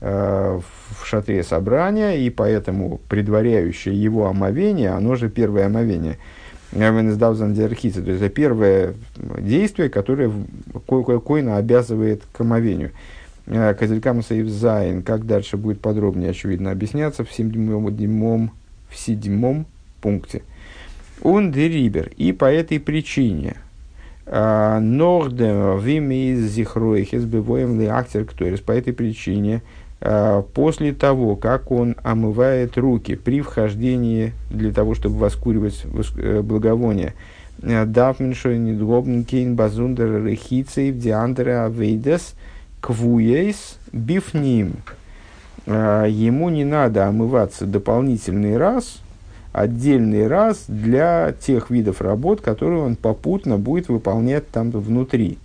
э, 0.00 0.60
в 0.60 1.06
шатре 1.06 1.44
собрания, 1.44 2.16
и 2.16 2.30
поэтому 2.30 3.00
предваряющее 3.08 3.94
его 3.94 4.26
омовение, 4.26 4.90
оно 4.90 5.14
же 5.14 5.28
первое 5.28 5.66
омовение. 5.66 6.18
То 8.02 8.10
есть 8.10 8.22
это 8.22 8.28
первое 8.28 8.94
действие, 9.38 9.88
которое 9.88 10.30
коина 10.86 11.56
обязывает 11.56 12.22
к 12.32 12.40
омовению. 12.40 12.90
Э, 13.50 13.74
Козелькам 13.74 14.22
Зайн, 14.22 15.02
как 15.02 15.26
дальше 15.26 15.56
будет 15.56 15.80
подробнее, 15.80 16.30
очевидно, 16.30 16.70
объясняться 16.70 17.24
в 17.24 17.32
седьмом, 17.32 18.50
в 18.90 18.96
седьмом 18.96 19.66
пункте. 20.00 20.42
Он 21.22 21.50
дерибер, 21.50 22.10
и 22.16 22.32
по 22.32 22.44
этой 22.44 22.78
причине, 22.78 23.56
э, 24.26 24.78
Нордем 24.80 25.78
вими 25.78 26.32
из 26.32 26.50
зихроихес 26.50 27.24
бывоем 27.24 27.80
ли 27.80 27.86
актер 27.86 28.24
кто 28.24 28.44
по 28.64 28.72
этой 28.72 28.92
причине 28.92 29.62
а, 30.00 30.42
после 30.42 30.92
того, 30.92 31.34
как 31.34 31.72
он 31.72 31.96
омывает 32.04 32.78
руки 32.78 33.16
при 33.16 33.40
вхождении 33.40 34.32
для 34.48 34.72
того, 34.72 34.94
чтобы 34.94 35.18
воскуривать 35.18 35.84
э, 36.16 36.40
благовоние. 36.42 37.14
Э, 37.62 37.84
Дафменшо 37.84 38.52
недгобн 38.52 39.24
кейн 39.24 39.56
базундер 39.56 40.24
рехицей 40.24 40.92
в 40.92 40.98
диандре 40.98 41.58
авейдес 41.58 42.34
квуейс 42.80 43.78
бифним. 43.92 44.76
А, 45.66 46.06
ему 46.06 46.48
не 46.48 46.64
надо 46.64 47.06
омываться 47.06 47.66
дополнительный 47.66 48.56
раз, 48.56 49.00
отдельный 49.52 50.26
раз 50.26 50.64
для 50.68 51.34
тех 51.40 51.70
видов 51.70 52.00
работ, 52.00 52.40
которые 52.40 52.82
он 52.82 52.96
попутно 52.96 53.58
будет 53.58 53.88
выполнять 53.88 54.48
там 54.48 54.70
внутри. 54.70 55.38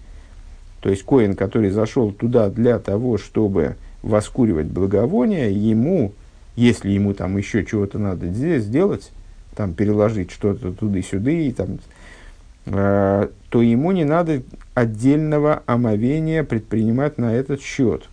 То 0.81 0.89
есть 0.89 1.03
коин, 1.03 1.35
который 1.35 1.69
зашел 1.69 2.11
туда 2.11 2.49
для 2.49 2.77
того, 2.79 3.17
чтобы 3.17 3.75
воскуривать 4.01 4.67
благовоние, 4.67 5.51
ему, 5.51 6.13
если 6.55 6.91
ему 6.91 7.13
там 7.13 7.37
еще 7.37 7.65
чего-то 7.65 7.99
надо 7.99 8.27
здесь 8.27 8.63
сделать, 8.63 9.11
там 9.55 9.73
переложить 9.73 10.31
что-то 10.31 10.73
туда-сюда, 10.73 11.31
и 11.31 11.51
там, 11.51 11.79
э, 12.65 13.27
то 13.53 13.61
ему 13.61 13.91
не 13.91 14.03
надо 14.03 14.41
отдельного 14.73 15.61
омовения 15.67 16.43
предпринимать 16.43 17.19
на 17.19 17.35
этот 17.35 17.61
счет. 17.61 18.09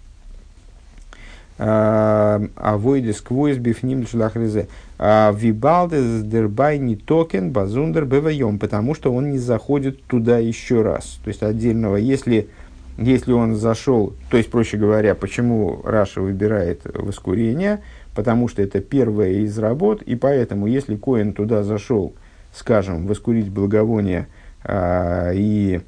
А 1.57 2.77
войдес 2.77 3.23
квойс 3.23 3.57
бифним 3.57 4.07
шлахрезе. 4.07 4.69
Вибалдес 4.99 6.25
дербай 6.25 6.79
не 6.79 6.95
токен 6.95 7.53
базундер 7.53 8.05
бевайом, 8.05 8.59
потому 8.59 8.95
что 8.95 9.15
он 9.15 9.31
не 9.31 9.39
заходит 9.39 10.05
туда 10.05 10.37
еще 10.37 10.83
раз. 10.83 11.19
То 11.25 11.29
есть 11.29 11.43
отдельного, 11.43 11.97
если 11.97 12.51
если 12.99 13.33
он 13.33 13.57
зашел, 13.57 14.13
то 14.31 14.37
есть, 14.37 14.51
проще 14.51 14.77
говоря, 14.77 15.15
почему 15.15 15.81
Раша 15.85 16.21
выбирает 16.21 16.83
воскурение, 16.85 17.81
потому 18.15 18.47
что 18.47 18.61
это 18.61 18.81
первая 18.81 19.31
из 19.31 19.59
работ, 19.59 20.03
и 20.03 20.17
поэтому, 20.17 20.67
если 20.67 20.97
Коин 20.97 21.33
туда 21.33 21.63
зашел, 21.63 22.13
скажем, 22.53 23.07
воскурить 23.07 23.49
благовоние 23.49 24.27
а, 24.27 24.40
и 24.67 25.81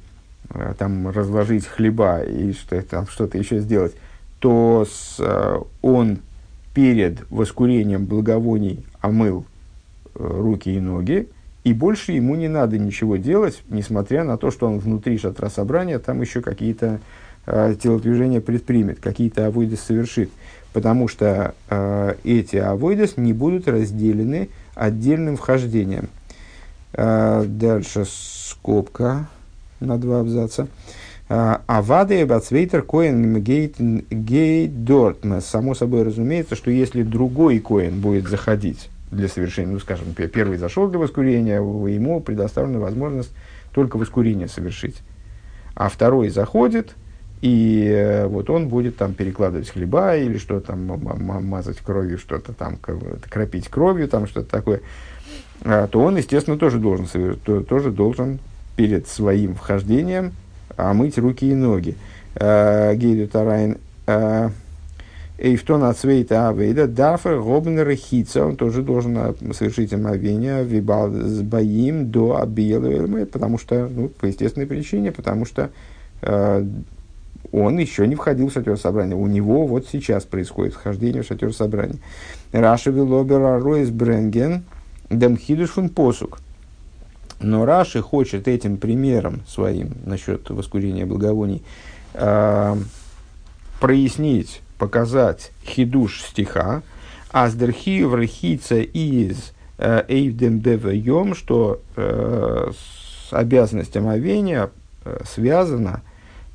а, 0.53 0.73
там 0.77 1.09
разложить 1.09 1.65
хлеба 1.65 2.21
и 2.21 2.53
что, 2.53 2.81
там, 2.83 3.07
что-то 3.07 3.37
еще 3.37 3.59
сделать, 3.59 3.93
то 4.39 4.85
с, 4.89 5.17
а, 5.19 5.63
он 5.81 6.19
перед 6.73 7.29
воскурением 7.31 8.05
благовоний 8.05 8.85
омыл 9.01 9.45
а, 10.15 10.41
руки 10.41 10.69
и 10.69 10.79
ноги, 10.79 11.27
и 11.63 11.73
больше 11.73 12.11
ему 12.11 12.35
не 12.35 12.49
надо 12.49 12.77
ничего 12.77 13.15
делать, 13.15 13.63
несмотря 13.69 14.23
на 14.23 14.37
то, 14.37 14.51
что 14.51 14.67
он 14.67 14.79
внутри 14.79 15.17
шатра 15.17 15.49
собрания 15.49 15.97
там 15.97 16.21
еще 16.21 16.41
какие-то 16.41 16.99
э, 17.45 17.75
телодвижения 17.81 18.41
предпримет, 18.41 18.99
какие-то 18.99 19.47
авойдес 19.47 19.79
совершит. 19.79 20.29
Потому 20.73 21.07
что 21.07 21.55
э, 21.69 22.15
эти 22.25 22.57
авойдес 22.57 23.15
не 23.15 23.31
будут 23.31 23.69
разделены 23.69 24.49
отдельным 24.75 25.37
вхождением. 25.37 26.09
Э, 26.93 27.43
дальше 27.47 28.05
скобка 28.05 29.27
на 29.79 29.97
два 29.97 30.21
абзаца. 30.21 30.67
Авады 31.27 32.21
и 32.21 32.25
бацвейтер 32.25 32.83
коин 32.83 33.41
гейт 33.41 34.83
дортма. 34.83 35.41
Само 35.41 35.73
собой 35.73 36.03
разумеется, 36.03 36.55
что 36.55 36.69
если 36.69 37.01
другой 37.01 37.59
коин 37.59 38.01
будет 38.01 38.27
заходить 38.27 38.89
для 39.09 39.27
совершения, 39.27 39.71
ну, 39.71 39.79
скажем, 39.79 40.13
первый 40.13 40.57
зашел 40.57 40.87
для 40.89 40.99
воскурения, 40.99 41.55
ему 41.55 42.19
предоставлена 42.19 42.79
возможность 42.79 43.31
только 43.73 43.97
воскурение 43.97 44.47
совершить. 44.47 44.97
А 45.75 45.89
второй 45.89 46.29
заходит, 46.29 46.93
и 47.41 47.87
э, 47.91 48.27
вот 48.27 48.49
он 48.49 48.67
будет 48.67 48.97
там 48.97 49.13
перекладывать 49.13 49.69
хлеба 49.69 50.15
или 50.15 50.37
что 50.37 50.59
там, 50.59 50.85
мазать 50.85 51.79
кровью, 51.79 52.17
что-то 52.17 52.53
там, 52.53 52.77
кропить 52.77 53.69
кровью, 53.69 54.07
там 54.07 54.27
что-то 54.27 54.49
такое, 54.49 54.81
то 55.63 55.99
он, 55.99 56.17
естественно, 56.17 56.57
тоже 56.57 56.77
должен, 56.77 57.07
тоже 57.65 57.91
должен 57.91 58.39
перед 58.75 59.07
своим 59.07 59.55
вхождением 59.55 60.33
омыть 60.75 61.17
руки 61.17 61.49
и 61.49 61.55
ноги. 61.55 61.95
А, 62.35 62.93
Гейду 62.95 63.27
Тарайн 63.27 63.77
а, 64.07 64.51
Эйфтон 65.37 65.83
от 65.83 65.97
Свейта 65.97 66.49
Авейда, 66.49 66.87
Дафер, 66.87 67.41
Гобнер 67.41 67.93
Хица, 67.95 68.45
он 68.45 68.55
тоже 68.55 68.81
должен 68.81 69.17
а, 69.17 69.35
совершить 69.53 69.93
омовение, 69.93 70.63
Вибал 70.63 71.11
с 71.11 71.41
Баим 71.41 72.09
до 72.09 72.41
Абиела, 72.41 73.25
потому 73.25 73.57
что, 73.57 73.87
ну, 73.87 74.09
по 74.09 74.25
естественной 74.25 74.67
причине, 74.67 75.11
потому 75.11 75.45
что 75.45 75.69
он 77.51 77.77
еще 77.77 78.07
не 78.07 78.15
входил 78.15 78.47
в 78.47 78.53
шатер 78.53 78.77
собрания. 78.77 79.13
У 79.13 79.27
него 79.27 79.67
вот 79.67 79.85
сейчас 79.91 80.23
происходит 80.23 80.73
вхождение 80.73 81.21
в 81.21 81.27
шатер 81.27 81.53
собрания. 81.53 81.97
Раша 82.53 82.91
Вилобер 82.91 83.61
Ройс 83.61 83.89
Бренген, 83.89 84.63
Демхидуш 85.09 85.71
фун 85.71 85.89
посук. 85.89 86.39
Но 87.39 87.65
Раши 87.65 88.01
хочет 88.01 88.47
этим 88.47 88.77
примером 88.77 89.41
своим 89.47 89.91
насчет 90.05 90.49
воскурения 90.49 91.05
благовоний 91.05 91.61
э, 92.13 92.75
прояснить 93.79 94.61
показать 94.77 95.51
хидуш 95.65 96.21
стиха, 96.21 96.81
аздерхи 97.31 98.03
врахица 98.03 98.79
из 98.79 99.51
э, 99.77 100.03
эйвдем 100.07 100.61
девайом, 100.61 101.35
что 101.35 101.81
э, 101.95 102.71
обязанность 103.31 103.97
омовения 103.97 104.69
э, 105.03 105.21
связана 105.25 106.01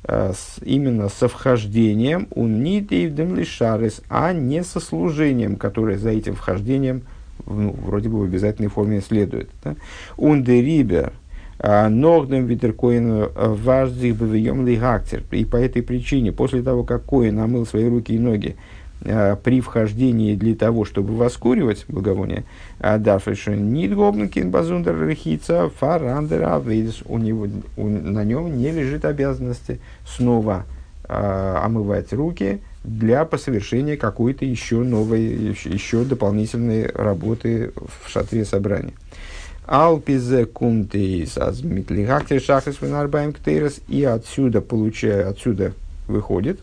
э, 0.03 0.33
с, 0.35 0.61
именно 0.63 1.09
со 1.09 1.27
вхождением 1.27 2.27
унит 2.31 2.91
эйвдем 2.91 3.35
лишарис, 3.35 4.01
а 4.09 4.33
не 4.33 4.63
со 4.63 4.79
служением, 4.79 5.55
которое 5.55 5.97
за 5.97 6.09
этим 6.09 6.35
вхождением 6.35 7.03
ну, 7.49 7.75
вроде 7.85 8.09
бы 8.09 8.19
в 8.19 8.23
обязательной 8.23 8.69
форме 8.69 9.01
следует. 9.01 9.49
Ундерибер– 10.17 11.13
а, 11.61 11.89
Ногдем 11.89 12.45
Витеркоин 12.45 13.11
э, 13.11 13.27
важдих 13.35 14.15
бывием 14.15 14.65
лигактер. 14.65 15.23
И 15.31 15.43
по 15.43 15.57
этой 15.57 15.81
причине, 15.81 16.31
после 16.31 16.61
того, 16.61 16.83
как 16.85 17.03
Коин 17.03 17.37
омыл 17.37 17.65
свои 17.65 17.89
руки 17.89 18.13
и 18.13 18.19
ноги 18.19 18.55
э, 19.01 19.35
при 19.43 19.59
вхождении 19.59 20.35
для 20.35 20.55
того, 20.55 20.85
чтобы 20.85 21.17
воскуривать 21.17 21.83
благовоние, 21.89 22.45
а 22.79 22.97
дафриша 22.97 23.57
нидгобнкин 23.57 24.51
базундер 24.51 25.05
рехица 25.05 25.69
фарандер 25.69 26.43
авейдис, 26.43 27.01
у 27.05 27.17
него, 27.17 27.47
на 27.75 28.23
нем 28.23 28.57
не 28.57 28.71
лежит 28.71 29.03
обязанности 29.03 29.81
снова 30.07 30.63
а, 31.03 31.61
омывать 31.65 32.13
руки 32.13 32.61
для 32.83 33.25
посовершения 33.25 33.97
какой-то 33.97 34.45
еще 34.45 34.77
новой, 34.77 35.21
еще, 35.21 36.03
дополнительной 36.03 36.87
работы 36.87 37.71
в 37.75 38.09
шатре 38.09 38.45
собрания. 38.45 38.93
Алпизе 39.65 40.45
кумтеис 40.45 41.37
азмитлихактер 41.37 42.41
шахрис 42.41 42.81
венарбаем 42.81 43.33
ктейрес. 43.33 43.81
И 43.87 44.03
отсюда, 44.03 44.61
получая, 44.61 45.29
отсюда 45.29 45.73
выходит, 46.07 46.59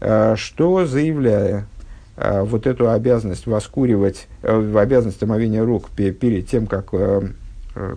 э, 0.00 0.34
что 0.36 0.84
заявляя 0.84 1.66
э, 2.16 2.42
вот 2.42 2.66
эту 2.66 2.90
обязанность 2.90 3.46
воскуривать, 3.46 4.26
э, 4.42 4.74
обязанность 4.76 5.22
омовения 5.22 5.64
рук 5.64 5.88
перед 5.90 6.48
тем, 6.48 6.66
как 6.66 6.92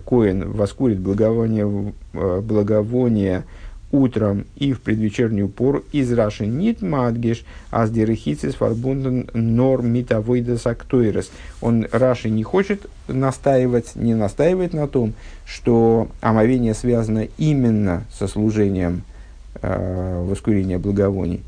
Коин 0.06 0.52
воскурит 0.52 1.00
благовоние, 1.00 1.92
благовоние 2.12 3.44
утром 3.92 4.46
и 4.56 4.72
в 4.72 4.80
предвечернюю 4.80 5.48
пору 5.48 5.84
из 5.92 6.12
Раши 6.12 6.46
нит 6.46 6.82
мадгеш, 6.82 7.44
а 7.70 7.86
с 7.86 7.90
дерехицис 7.90 8.54
фарбунден 8.54 9.28
нор 9.34 9.82
митавойдес 9.82 10.66
актуэрес. 10.66 11.30
Он 11.60 11.86
Раши 11.92 12.30
не 12.30 12.42
хочет 12.42 12.86
настаивать, 13.06 13.94
не 13.94 14.14
настаивает 14.14 14.72
на 14.72 14.88
том, 14.88 15.12
что 15.46 16.08
омовение 16.20 16.74
связано 16.74 17.28
именно 17.38 18.04
со 18.12 18.26
служением 18.26 19.02
э, 19.60 20.24
воскурения 20.26 20.78
благовоний. 20.78 21.42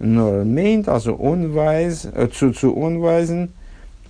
Но 0.00 0.44
мейнт, 0.44 0.88
also 0.88 1.16
онвайз, 1.20 2.06
цуцу 2.36 2.76
онвайзен, 2.84 3.50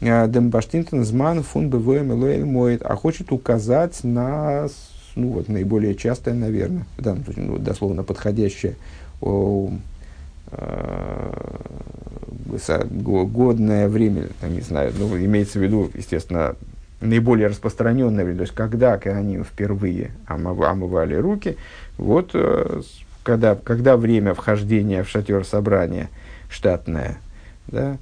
дембаштинтен 0.00 1.04
зман 1.04 1.42
фун 1.42 1.68
бевоем 1.68 2.16
моет, 2.46 2.82
а 2.82 2.96
хочет 2.96 3.32
указать 3.32 4.02
на 4.02 4.68
ну 5.16 5.28
вот 5.28 5.48
наиболее 5.48 5.94
частое, 5.94 6.34
наверное, 6.34 6.84
в 6.96 7.02
данном 7.02 7.24
случае, 7.24 7.44
ну, 7.44 7.58
дословно 7.58 8.02
подходящее, 8.02 8.76
о, 9.20 9.70
э, 10.50 11.32
годное 12.96 13.88
время, 13.88 14.28
там, 14.40 14.52
не 14.52 14.60
знаю, 14.60 14.92
ну, 14.98 15.16
имеется 15.16 15.58
в 15.58 15.62
виду, 15.62 15.90
естественно, 15.94 16.56
наиболее 17.00 17.48
распространенное 17.48 18.24
время, 18.24 18.38
то 18.38 18.44
есть 18.44 18.54
когда 18.54 18.94
они 18.94 19.42
впервые 19.42 20.12
омывали 20.26 21.14
руки, 21.14 21.56
вот 21.98 22.30
э, 22.34 22.82
когда, 23.22 23.54
когда 23.54 23.96
время 23.96 24.34
вхождения 24.34 25.02
в 25.02 25.08
шатер 25.08 25.44
собрания 25.44 26.08
штатное, 26.48 27.18
да, 27.68 27.98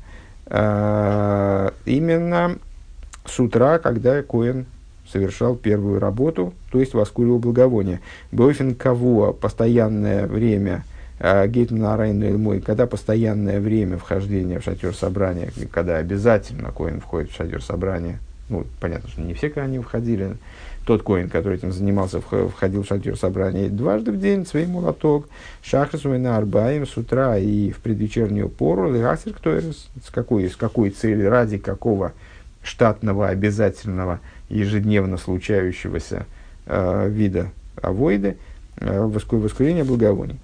э, 0.46 1.70
именно 1.85 2.59
с 3.25 3.38
утра, 3.38 3.79
когда 3.79 4.22
Коэн 4.22 4.66
совершал 5.12 5.57
первую 5.57 6.01
работу, 6.01 6.55
то 6.70 6.81
есть 6.81 6.94
воскуривал 6.94 7.38
благовоние. 7.38 8.01
Бойфен 8.33 8.75
кого 8.75 9.33
постоянное 9.33 10.27
время 10.27 10.85
а, 11.20 11.46
Гейтман 11.46 11.85
Арайну 11.85 12.38
мой, 12.38 12.61
когда 12.61 12.87
постоянное 12.87 13.61
время 13.61 13.98
вхождения 13.98 14.59
в 14.59 14.64
шатер 14.64 14.94
собрания, 14.94 15.51
когда 15.70 15.98
обязательно 15.98 16.72
коин 16.72 17.01
входит 17.01 17.31
в 17.31 17.37
шатер 17.37 17.62
собрания, 17.62 18.18
ну, 18.48 18.66
понятно, 18.81 19.09
что 19.09 19.20
не 19.20 19.35
все 19.35 19.53
они 19.57 19.79
входили, 19.79 20.37
тот 20.85 21.03
коин, 21.03 21.29
который 21.29 21.59
этим 21.59 21.70
занимался, 21.70 22.20
входил 22.20 22.83
в 22.83 22.87
шатер 22.87 23.16
собрания 23.16 23.68
дважды 23.68 24.11
в 24.11 24.18
день, 24.18 24.46
свой 24.46 24.66
молоток, 24.66 25.29
шахрис 25.62 26.03
на 26.05 26.37
арбаем 26.37 26.87
с 26.87 26.96
утра 26.96 27.38
и 27.38 27.70
в 27.70 27.79
предвечернюю 27.79 28.48
пору, 28.48 28.92
лигасер, 28.92 29.33
кто 29.33 29.61
с 29.61 30.11
какой, 30.11 30.51
с 30.51 30.57
какой 30.57 30.90
цели, 30.90 31.22
ради 31.22 31.59
какого 31.59 32.12
штатного 32.62 33.29
обязательного 33.29 34.20
ежедневно 34.53 35.17
случающегося 35.17 36.27
э, 36.67 37.09
вида 37.09 37.51
авоиды, 37.81 38.37
э, 38.77 39.01
воскурения 39.01 39.85
благовоний. 39.85 40.38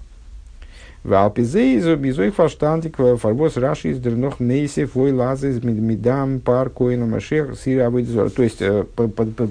В 1.03 1.13
Алпизеизу 1.13 1.95
безой 1.95 2.29
фаштантик 2.31 2.97
фарбос 2.97 3.55
раши 3.55 3.91
из 3.91 3.99
дернох 3.99 4.41
мейсев 4.41 4.95
вой 4.95 5.13
лазы 5.13 5.51
из 5.51 5.63
медам 5.63 6.41
пар 6.41 6.69
коина 6.69 7.05
машех 7.05 7.57
сира 7.57 7.89
То 7.89 8.43
есть, 8.43 8.61
э, 8.61 8.83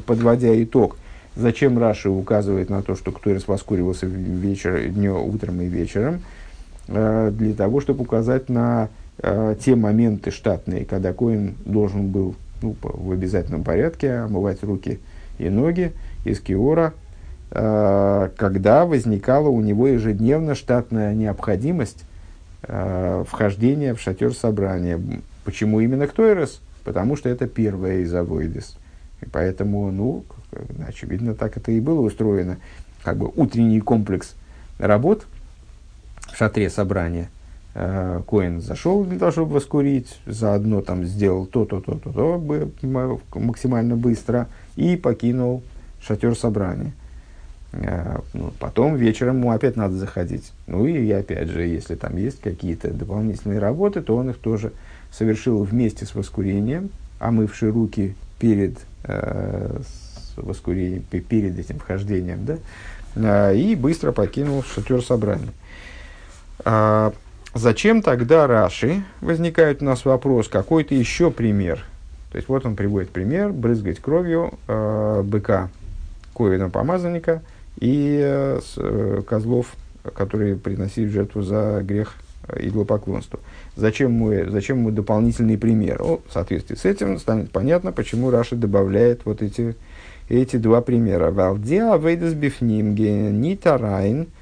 подводя 0.06 0.62
итог, 0.62 0.96
зачем 1.36 1.78
Раши 1.78 2.10
указывает 2.10 2.68
на 2.68 2.82
то, 2.82 2.94
что 2.94 3.12
кто 3.12 3.30
из 3.30 3.48
воскуривался 3.48 4.04
вечер, 4.06 4.88
днем, 4.88 5.16
утром 5.16 5.62
и 5.62 5.66
вечером, 5.66 6.20
э, 6.88 7.30
для 7.32 7.54
того, 7.54 7.80
чтобы 7.80 8.02
указать 8.02 8.50
на 8.50 8.90
э, 9.20 9.56
те 9.58 9.74
моменты 9.74 10.30
штатные, 10.30 10.84
когда 10.84 11.14
Коин 11.14 11.54
должен 11.64 12.08
был 12.08 12.34
ну, 12.62 12.76
в 12.82 13.12
обязательном 13.12 13.64
порядке 13.64 14.12
омывать 14.14 14.62
руки 14.62 15.00
и 15.38 15.48
ноги 15.48 15.92
из 16.24 16.40
киора, 16.40 16.94
э, 17.50 18.30
когда 18.36 18.86
возникала 18.86 19.48
у 19.48 19.60
него 19.60 19.88
ежедневно 19.88 20.54
штатная 20.54 21.14
необходимость 21.14 22.04
э, 22.62 23.24
вхождения 23.26 23.94
в 23.94 24.00
шатер 24.00 24.34
собрания. 24.34 25.00
Почему 25.44 25.80
именно 25.80 26.06
Ктойрос? 26.06 26.60
Потому 26.84 27.16
что 27.16 27.28
это 27.28 27.46
первое 27.46 27.98
из 27.98 28.14
авойдес. 28.14 28.76
И 29.20 29.26
поэтому, 29.26 29.90
ну, 29.90 30.24
очевидно, 30.86 31.34
так 31.34 31.56
это 31.56 31.72
и 31.72 31.80
было 31.80 32.00
устроено. 32.00 32.58
Как 33.02 33.16
бы 33.16 33.30
утренний 33.34 33.80
комплекс 33.80 34.34
работ 34.78 35.26
в 36.32 36.36
шатре 36.36 36.70
собрания– 36.70 37.28
Коин 38.26 38.60
зашел 38.60 39.04
для 39.04 39.18
того, 39.18 39.30
чтобы 39.30 39.54
воскурить, 39.54 40.18
заодно 40.26 40.80
там 40.80 41.04
сделал 41.04 41.46
то, 41.46 41.64
то, 41.64 41.80
то, 41.80 41.94
то, 41.94 42.10
то 42.10 43.20
максимально 43.34 43.94
быстро 43.94 44.48
и 44.74 44.96
покинул 44.96 45.62
шатер 46.00 46.36
собрания. 46.36 46.92
Э, 47.72 48.18
ну, 48.32 48.52
потом 48.58 48.96
вечером 48.96 49.38
ему 49.38 49.50
опять 49.50 49.76
надо 49.76 49.94
заходить. 49.94 50.52
Ну 50.66 50.86
и 50.86 51.10
опять 51.10 51.48
же, 51.48 51.66
если 51.66 51.94
там 51.94 52.16
есть 52.16 52.40
какие-то 52.40 52.90
дополнительные 52.90 53.58
работы, 53.58 54.00
то 54.00 54.16
он 54.16 54.30
их 54.30 54.38
тоже 54.38 54.72
совершил 55.12 55.62
вместе 55.62 56.06
с 56.06 56.14
воскурением, 56.14 56.90
омывший 57.18 57.70
руки 57.70 58.14
перед 58.38 58.78
э, 59.04 59.80
воскурением, 60.36 61.02
перед 61.02 61.58
этим 61.58 61.78
вхождением, 61.78 62.44
да, 62.44 62.58
э, 63.14 63.56
и 63.56 63.74
быстро 63.74 64.12
покинул 64.12 64.62
шатер 64.62 65.02
собрания. 65.02 65.52
Зачем 67.58 68.02
тогда 68.02 68.46
Раши? 68.46 69.02
Возникает 69.20 69.82
у 69.82 69.84
нас 69.84 70.04
вопрос, 70.04 70.46
какой-то 70.46 70.94
еще 70.94 71.32
пример. 71.32 71.84
То 72.30 72.36
есть 72.36 72.48
вот 72.48 72.64
он 72.64 72.76
приводит 72.76 73.10
пример, 73.10 73.52
брызгать 73.52 73.98
кровью 73.98 74.54
э, 74.68 75.22
быка, 75.24 75.68
коина 76.36 76.70
помазанника 76.70 77.42
и 77.80 78.20
э, 78.22 78.60
э, 78.76 79.22
козлов, 79.28 79.74
которые 80.14 80.54
приносили 80.54 81.08
жертву 81.08 81.42
за 81.42 81.80
грех 81.82 82.14
э, 82.46 82.68
идолопоклонству. 82.68 83.40
Зачем 83.74 84.12
мы, 84.12 84.48
зачем 84.48 84.78
мы 84.78 84.92
дополнительный 84.92 85.58
пример? 85.58 86.00
О, 86.00 86.20
в 86.28 86.32
соответствии 86.32 86.76
с 86.76 86.84
этим 86.84 87.18
станет 87.18 87.50
понятно, 87.50 87.90
почему 87.90 88.30
Раши 88.30 88.54
добавляет 88.54 89.22
вот 89.24 89.42
эти, 89.42 89.74
эти 90.28 90.58
два 90.58 90.80
примера. 90.80 91.32
Валдеа 91.32 91.96
вейдес 91.96 92.34
бифнимге 92.34 93.32
нитарайн– 93.32 94.28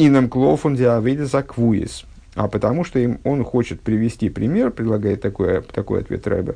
Инам 0.00 0.28
клофун 0.28 0.76
диавидес 0.76 1.34
аквуис. 1.34 2.04
А 2.38 2.46
потому 2.46 2.84
что 2.84 3.00
им, 3.00 3.18
он 3.24 3.42
хочет 3.42 3.80
привести 3.80 4.28
пример, 4.28 4.70
предлагает 4.70 5.20
такой, 5.20 5.60
такой 5.62 6.02
ответ 6.02 6.24
Рэбе, 6.24 6.54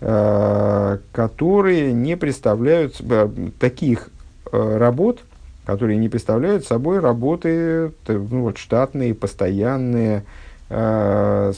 э, 0.00 0.98
которые 1.12 1.94
не 1.94 2.14
представляют 2.14 3.00
э, 3.00 3.30
таких 3.58 4.10
э, 4.52 4.76
работ, 4.76 5.20
которые 5.64 5.96
не 5.96 6.10
представляют 6.10 6.66
собой 6.66 7.00
работы 7.00 7.92
ну, 8.06 8.42
вот, 8.42 8.58
штатные, 8.58 9.14
постоянные, 9.14 10.24
э, 10.68 11.54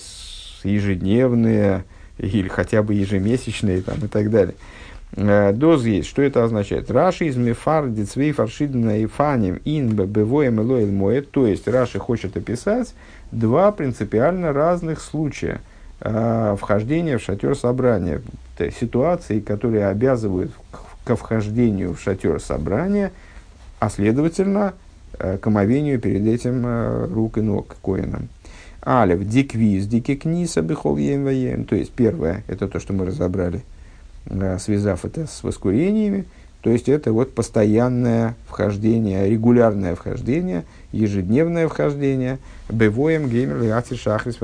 ежедневные 0.62 1.82
или 2.18 2.46
хотя 2.46 2.84
бы 2.84 2.94
ежемесячные 2.94 3.82
там, 3.82 3.96
и 4.04 4.06
так 4.06 4.30
далее. 4.30 4.54
Э, 5.12 5.52
доз 5.52 5.84
есть. 5.84 6.08
Что 6.08 6.22
это 6.22 6.44
означает? 6.44 6.90
Раши 6.90 7.26
из 7.26 7.36
мифар 7.36 7.88
дицвей 7.88 8.32
фаршидна 8.32 9.00
и 9.00 9.06
фаним 9.06 9.60
ин 9.64 9.90
бевоем 9.90 10.60
элоэль 10.60 10.90
моет. 10.90 11.30
То 11.30 11.46
есть 11.46 11.66
Раши 11.68 11.98
хочет 11.98 12.36
описать 12.36 12.94
два 13.32 13.72
принципиально 13.72 14.52
разных 14.52 15.00
случая 15.00 15.60
э, 16.00 16.56
вхождения 16.58 17.18
в 17.18 17.22
шатер 17.22 17.56
собрания. 17.56 18.22
Ситуации, 18.78 19.40
которые 19.40 19.86
обязывают 19.86 20.52
ко 21.04 21.16
вхождению 21.16 21.94
в 21.94 22.00
шатер 22.00 22.40
собрания, 22.40 23.10
а 23.78 23.88
следовательно 23.88 24.74
э, 25.18 25.38
к 25.38 25.46
омовению 25.46 25.98
перед 25.98 26.26
этим 26.26 27.12
рук 27.12 27.38
и 27.38 27.40
ног 27.40 27.76
коином. 27.82 28.28
Алев, 28.82 29.26
диквиз, 29.26 29.86
дикикниса, 29.86 30.62
бихол 30.62 30.96
То 30.96 31.74
есть 31.74 31.92
первое, 31.92 32.44
это 32.46 32.68
то, 32.68 32.80
что 32.80 32.92
мы 32.92 33.06
разобрали– 33.06 33.62
связав 34.58 35.04
это 35.04 35.26
с 35.26 35.42
воскурениями, 35.42 36.26
то 36.60 36.70
есть 36.70 36.90
это 36.90 37.12
вот 37.12 37.34
постоянное 37.34 38.36
вхождение, 38.46 39.30
регулярное 39.30 39.94
вхождение, 39.94 40.64
ежедневное 40.92 41.68
вхождение. 41.68 42.38
Бевоем 42.68 43.28
геймер 43.28 43.62
лиаци 43.62 43.96
шахрис 43.96 44.36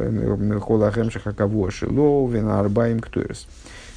холахем 0.63 1.11
шахаково 1.11 1.71
шило 1.71 2.27
венарбаем 2.27 3.01
ктуэрс. 3.01 3.47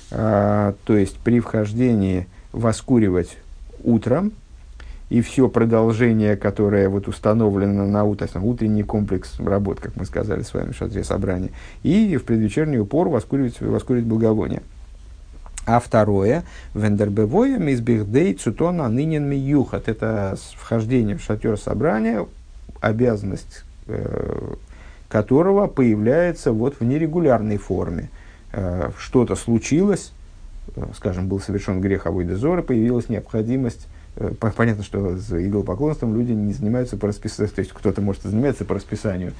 То 0.09 0.75
есть 0.87 1.17
при 1.19 1.39
вхождении 1.39 2.27
воскуривать 2.51 3.37
утром, 3.83 4.33
и 5.09 5.21
все 5.21 5.47
продолжение, 5.47 6.35
которое 6.35 6.89
вот 6.89 7.07
установлено 7.07 7.87
на 7.87 8.03
утро, 8.03 8.27
утренний 8.41 8.83
комплекс 8.83 9.39
работ, 9.39 9.79
как 9.79 9.95
мы 9.95 10.05
сказали 10.05 10.41
с 10.43 10.53
вами 10.53 10.71
в 10.71 10.75
шатре 10.75 11.03
собрания, 11.03 11.49
и 11.83 12.17
в 12.17 12.25
предвечернюю 12.25 12.85
пору 12.85 13.11
воскуривать, 13.11 13.61
воскуривать 13.61 14.05
благовоние. 14.05 14.61
А 15.69 15.79
второе, 15.79 16.45
вендербевоем 16.73 17.67
из 17.67 17.79
бихдей 17.79 18.33
цутона 18.33 18.89
нынен 18.89 19.29
миюхат. 19.29 19.87
Это 19.87 20.35
вхождение 20.55 21.15
в 21.15 21.21
шатер 21.21 21.59
собрания, 21.59 22.25
обязанность 22.81 23.63
э, 23.85 24.55
которого 25.09 25.67
появляется 25.67 26.53
вот 26.53 26.79
в 26.79 26.83
нерегулярной 26.83 27.57
форме. 27.57 28.09
Э, 28.51 28.89
что-то 28.97 29.35
случилось, 29.35 30.11
скажем, 30.95 31.27
был 31.27 31.39
совершен 31.39 31.81
грех 31.81 32.07
Авойдезора, 32.07 32.63
появилась 32.63 33.07
необходимость 33.07 33.87
Понятно, 34.57 34.83
что 34.83 35.15
за 35.15 35.47
идолопоклонством 35.47 36.13
люди 36.13 36.33
не 36.33 36.51
занимаются 36.51 36.97
по 36.97 37.07
расписанию, 37.07 37.51
то 37.55 37.59
есть 37.59 37.71
кто-то 37.71 38.01
может 38.01 38.23
заниматься 38.23 38.65
по 38.65 38.73
расписанию, 38.73 39.31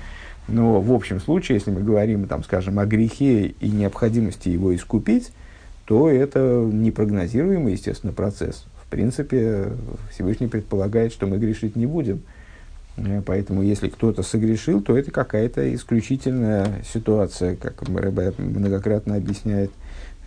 но 0.48 0.80
в 0.80 0.94
общем 0.94 1.20
случае, 1.20 1.56
если 1.56 1.72
мы 1.72 1.82
говорим, 1.82 2.28
там, 2.28 2.44
скажем, 2.44 2.80
о 2.80 2.86
грехе 2.86 3.48
и 3.48 3.70
необходимости 3.70 4.48
его 4.48 4.74
искупить, 4.74 5.32
то 5.90 6.08
это 6.08 6.70
непрогнозируемый, 6.72 7.74
естественно, 7.74 8.14
процесс. 8.14 8.66
В 8.86 8.92
принципе, 8.92 9.70
Всевышний 10.12 10.46
предполагает, 10.46 11.12
что 11.12 11.26
мы 11.26 11.40
грешить 11.40 11.76
не 11.76 11.88
будем. 11.88 12.22
Э, 12.98 13.24
поэтому, 13.26 13.64
если 13.64 13.90
кто-то 13.90 14.22
согрешил, 14.22 14.82
то 14.82 14.96
это 14.96 15.10
какая-то 15.10 15.74
исключительная 15.74 16.84
ситуация, 16.94 17.56
как 17.56 17.82
Рэбе 17.82 18.34
многократно 18.38 19.16
объясняет, 19.16 19.72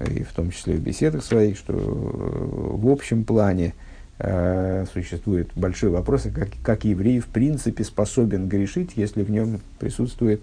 э, 0.00 0.12
и 0.12 0.24
в 0.24 0.32
том 0.32 0.50
числе 0.50 0.74
в 0.74 0.80
беседах 0.80 1.22
своих, 1.22 1.56
что 1.56 1.74
э, 1.74 1.78
в 1.78 2.90
общем 2.90 3.22
плане 3.22 3.74
э, 4.18 4.84
существует 4.92 5.48
большой 5.54 5.90
вопрос, 5.90 6.26
как, 6.34 6.48
как 6.64 6.84
еврей 6.84 7.20
в 7.20 7.26
принципе 7.26 7.84
способен 7.84 8.48
грешить, 8.48 8.94
если 8.96 9.22
в 9.22 9.30
нем 9.30 9.60
присутствует 9.78 10.40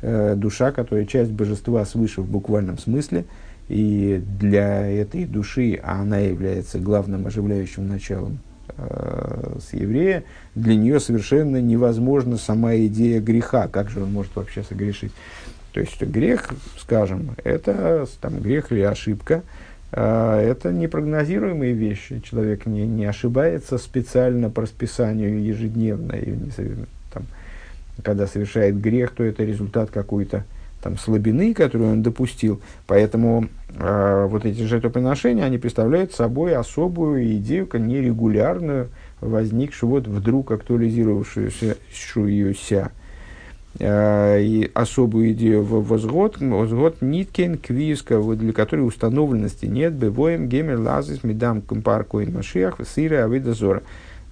э, 0.00 0.32
душа, 0.34 0.72
которая 0.72 1.04
часть 1.04 1.30
божества 1.30 1.84
свыше 1.84 2.22
в 2.22 2.26
буквальном 2.26 2.78
смысле– 2.78 3.26
и 3.72 4.22
для 4.38 4.86
этой 4.86 5.24
души, 5.24 5.80
она 5.82 6.18
является 6.18 6.78
главным 6.78 7.26
оживляющим 7.26 7.88
началом 7.88 8.38
э, 8.76 9.56
с 9.66 9.72
еврея, 9.72 10.24
для 10.54 10.76
нее 10.76 11.00
совершенно 11.00 11.58
невозможна 11.58 12.36
сама 12.36 12.76
идея 12.76 13.18
греха. 13.20 13.68
Как 13.68 13.88
же 13.88 14.02
он 14.02 14.12
может 14.12 14.36
вообще 14.36 14.62
согрешить? 14.62 15.12
То 15.72 15.80
есть 15.80 16.02
грех, 16.02 16.50
скажем, 16.78 17.34
это 17.44 18.06
там, 18.20 18.40
грех 18.40 18.72
или 18.72 18.82
ошибка, 18.82 19.42
э, 19.92 20.46
это 20.50 20.70
непрогнозируемые 20.70 21.72
вещи. 21.72 22.20
Человек 22.20 22.66
не, 22.66 22.86
не 22.86 23.06
ошибается 23.06 23.78
специально 23.78 24.50
по 24.50 24.62
расписанию 24.62 25.42
ежедневно. 25.42 26.12
И 26.12 26.30
не, 26.30 26.50
там, 27.10 27.22
когда 28.02 28.26
совершает 28.26 28.78
грех, 28.78 29.12
то 29.12 29.24
это 29.24 29.44
результат 29.44 29.90
какой-то 29.90 30.44
там, 30.82 30.98
слабины, 30.98 31.54
которую 31.54 31.92
он 31.92 32.02
допустил. 32.02 32.60
Поэтому 32.86 33.46
э, 33.74 34.26
вот 34.28 34.44
эти 34.44 34.62
жертвоприношения, 34.62 35.44
они 35.44 35.58
представляют 35.58 36.12
собой 36.12 36.54
особую 36.54 37.36
идею, 37.36 37.68
нерегулярную, 37.72 38.88
возникшую, 39.20 39.90
вот 39.90 40.08
вдруг 40.08 40.50
актуализировавшуюся 40.50 41.76
э, 43.78 44.42
и 44.42 44.70
особую 44.74 45.32
идею 45.32 45.62
в 45.62 45.86
возгод, 45.86 46.40
возгод 46.40 47.00
ниткен 47.00 47.56
квиска, 47.56 48.20
для 48.20 48.52
которой 48.52 48.80
установленности 48.80 49.66
нет, 49.66 49.94
бывоем 49.94 50.48
гемер 50.48 50.80
лазис 50.80 51.22
медам 51.22 51.62
компаркоин 51.62 52.34
машиах 52.34 52.80
сыра 52.86 53.24
авидозора. 53.24 53.82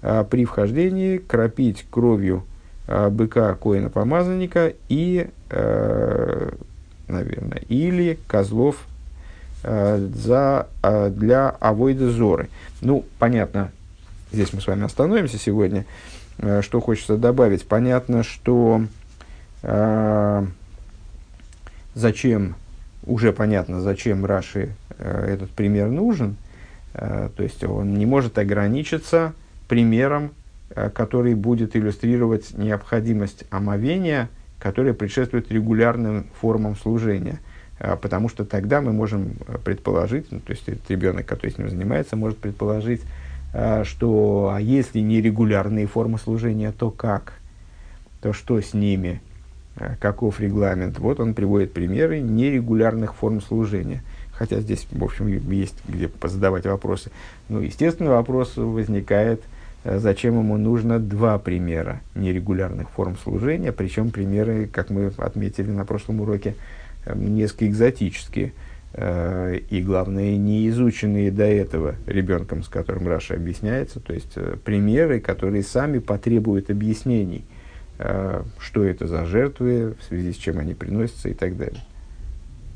Э, 0.03 0.24
при 0.28 0.44
вхождении 0.44 1.18
кропить 1.18 1.86
кровью 1.90 2.44
быка 2.91 3.55
коина 3.55 3.88
помазанника 3.88 4.72
и, 4.88 5.28
э, 5.51 6.53
наверное, 7.09 7.62
или 7.68 8.18
козлов 8.26 8.84
э, 9.62 10.09
за, 10.14 10.66
для 11.11 11.51
авойда 11.51 12.11
зоры. 12.11 12.49
Ну, 12.80 13.05
понятно, 13.18 13.70
здесь 14.32 14.53
мы 14.53 14.61
с 14.61 14.66
вами 14.66 14.84
остановимся 14.84 15.38
сегодня. 15.38 15.84
Что 16.62 16.80
хочется 16.80 17.18
добавить? 17.18 17.66
Понятно, 17.66 18.22
что 18.22 18.82
зачем, 21.95 22.55
уже 23.05 23.32
понятно, 23.34 23.82
зачем 23.82 24.24
Раши 24.24 24.74
этот 24.99 25.51
пример 25.51 25.88
нужен. 25.88 26.36
То 26.95 27.30
есть 27.36 27.62
он 27.62 27.93
не 27.93 28.07
может 28.07 28.38
ограничиться 28.38 29.34
примером 29.68 30.30
Э, 30.30 30.39
который 30.75 31.35
будет 31.35 31.75
иллюстрировать 31.75 32.57
необходимость 32.57 33.45
омовения, 33.51 34.29
которая 34.59 34.95
предшествует 34.95 35.51
регулярным 35.51 36.27
формам 36.41 36.77
служения. 36.77 37.41
Э, 37.79 37.97
потому 37.97 38.29
что 38.29 38.45
тогда 38.45 38.81
мы 38.81 38.93
можем 38.93 39.33
э, 39.47 39.59
предположить, 39.59 40.31
ну, 40.31 40.41
то 40.41 40.53
есть 40.53 40.68
этот 40.68 40.89
ребенок, 40.91 41.27
который 41.27 41.51
с 41.51 41.59
ним 41.59 41.68
занимается, 41.68 42.16
может 42.16 42.39
предположить, 42.39 43.03
что 43.83 44.53
а 44.55 44.61
если 44.61 45.01
не 45.01 45.21
регулярные 45.21 45.89
формы 45.89 46.18
служения, 46.18 46.71
то 46.71 46.93
как? 46.93 47.33
То 48.23 48.33
что 48.33 48.61
с 48.61 48.75
ними? 48.75 49.21
Каков 49.99 50.39
регламент? 50.39 51.01
Вот 51.01 51.18
он 51.18 51.35
приводит 51.35 51.73
примеры 51.73 52.21
нерегулярных 52.21 53.16
форм 53.16 53.41
служения. 53.41 54.05
Хотя 54.31 54.61
здесь, 54.61 54.87
в 54.93 55.03
общем, 55.03 55.27
есть 55.51 55.75
где 55.89 56.07
позадавать 56.07 56.64
вопросы. 56.64 57.11
Ну, 57.49 57.59
естественно, 57.59 58.11
вопрос 58.11 58.57
возникает– 58.57 59.41
Э, 59.51 59.59
зачем 59.85 60.39
ему 60.39 60.57
нужно 60.57 60.99
два 60.99 61.39
примера 61.39 62.01
нерегулярных 62.14 62.91
форм 62.91 63.16
служения, 63.16 63.72
причем 63.72 64.11
примеры, 64.11 64.66
как 64.66 64.91
мы 64.91 65.12
отметили 65.16 65.70
на 65.70 65.85
прошлом 65.85 66.20
уроке, 66.20 66.55
э, 67.05 67.14
несколько 67.16 67.66
экзотические 67.66 68.53
э, 68.93 69.61
и, 69.70 69.83
главное, 69.83 70.37
не 70.37 70.68
изученные 70.68 71.31
до 71.31 71.45
этого 71.45 71.95
ребенком, 72.07 72.62
с 72.62 72.68
которым 72.68 73.09
Раша 73.09 73.35
объясняется, 73.35 74.01
то 74.01 74.12
есть 74.12 74.35
примеры, 74.64 75.20
которые 75.20 75.62
сами 75.62 75.99
потребуют 75.99 76.70
объяснений, 76.70 77.45
что 78.59 78.83
это 78.83 79.07
за 79.07 79.26
жертвы, 79.26 79.95
в 80.01 80.05
связи 80.05 80.33
с 80.33 80.37
чем 80.37 80.59
они 80.59 80.72
приносятся 80.72 81.28
и 81.28 81.35
так 81.35 81.59
далее. 81.59 81.83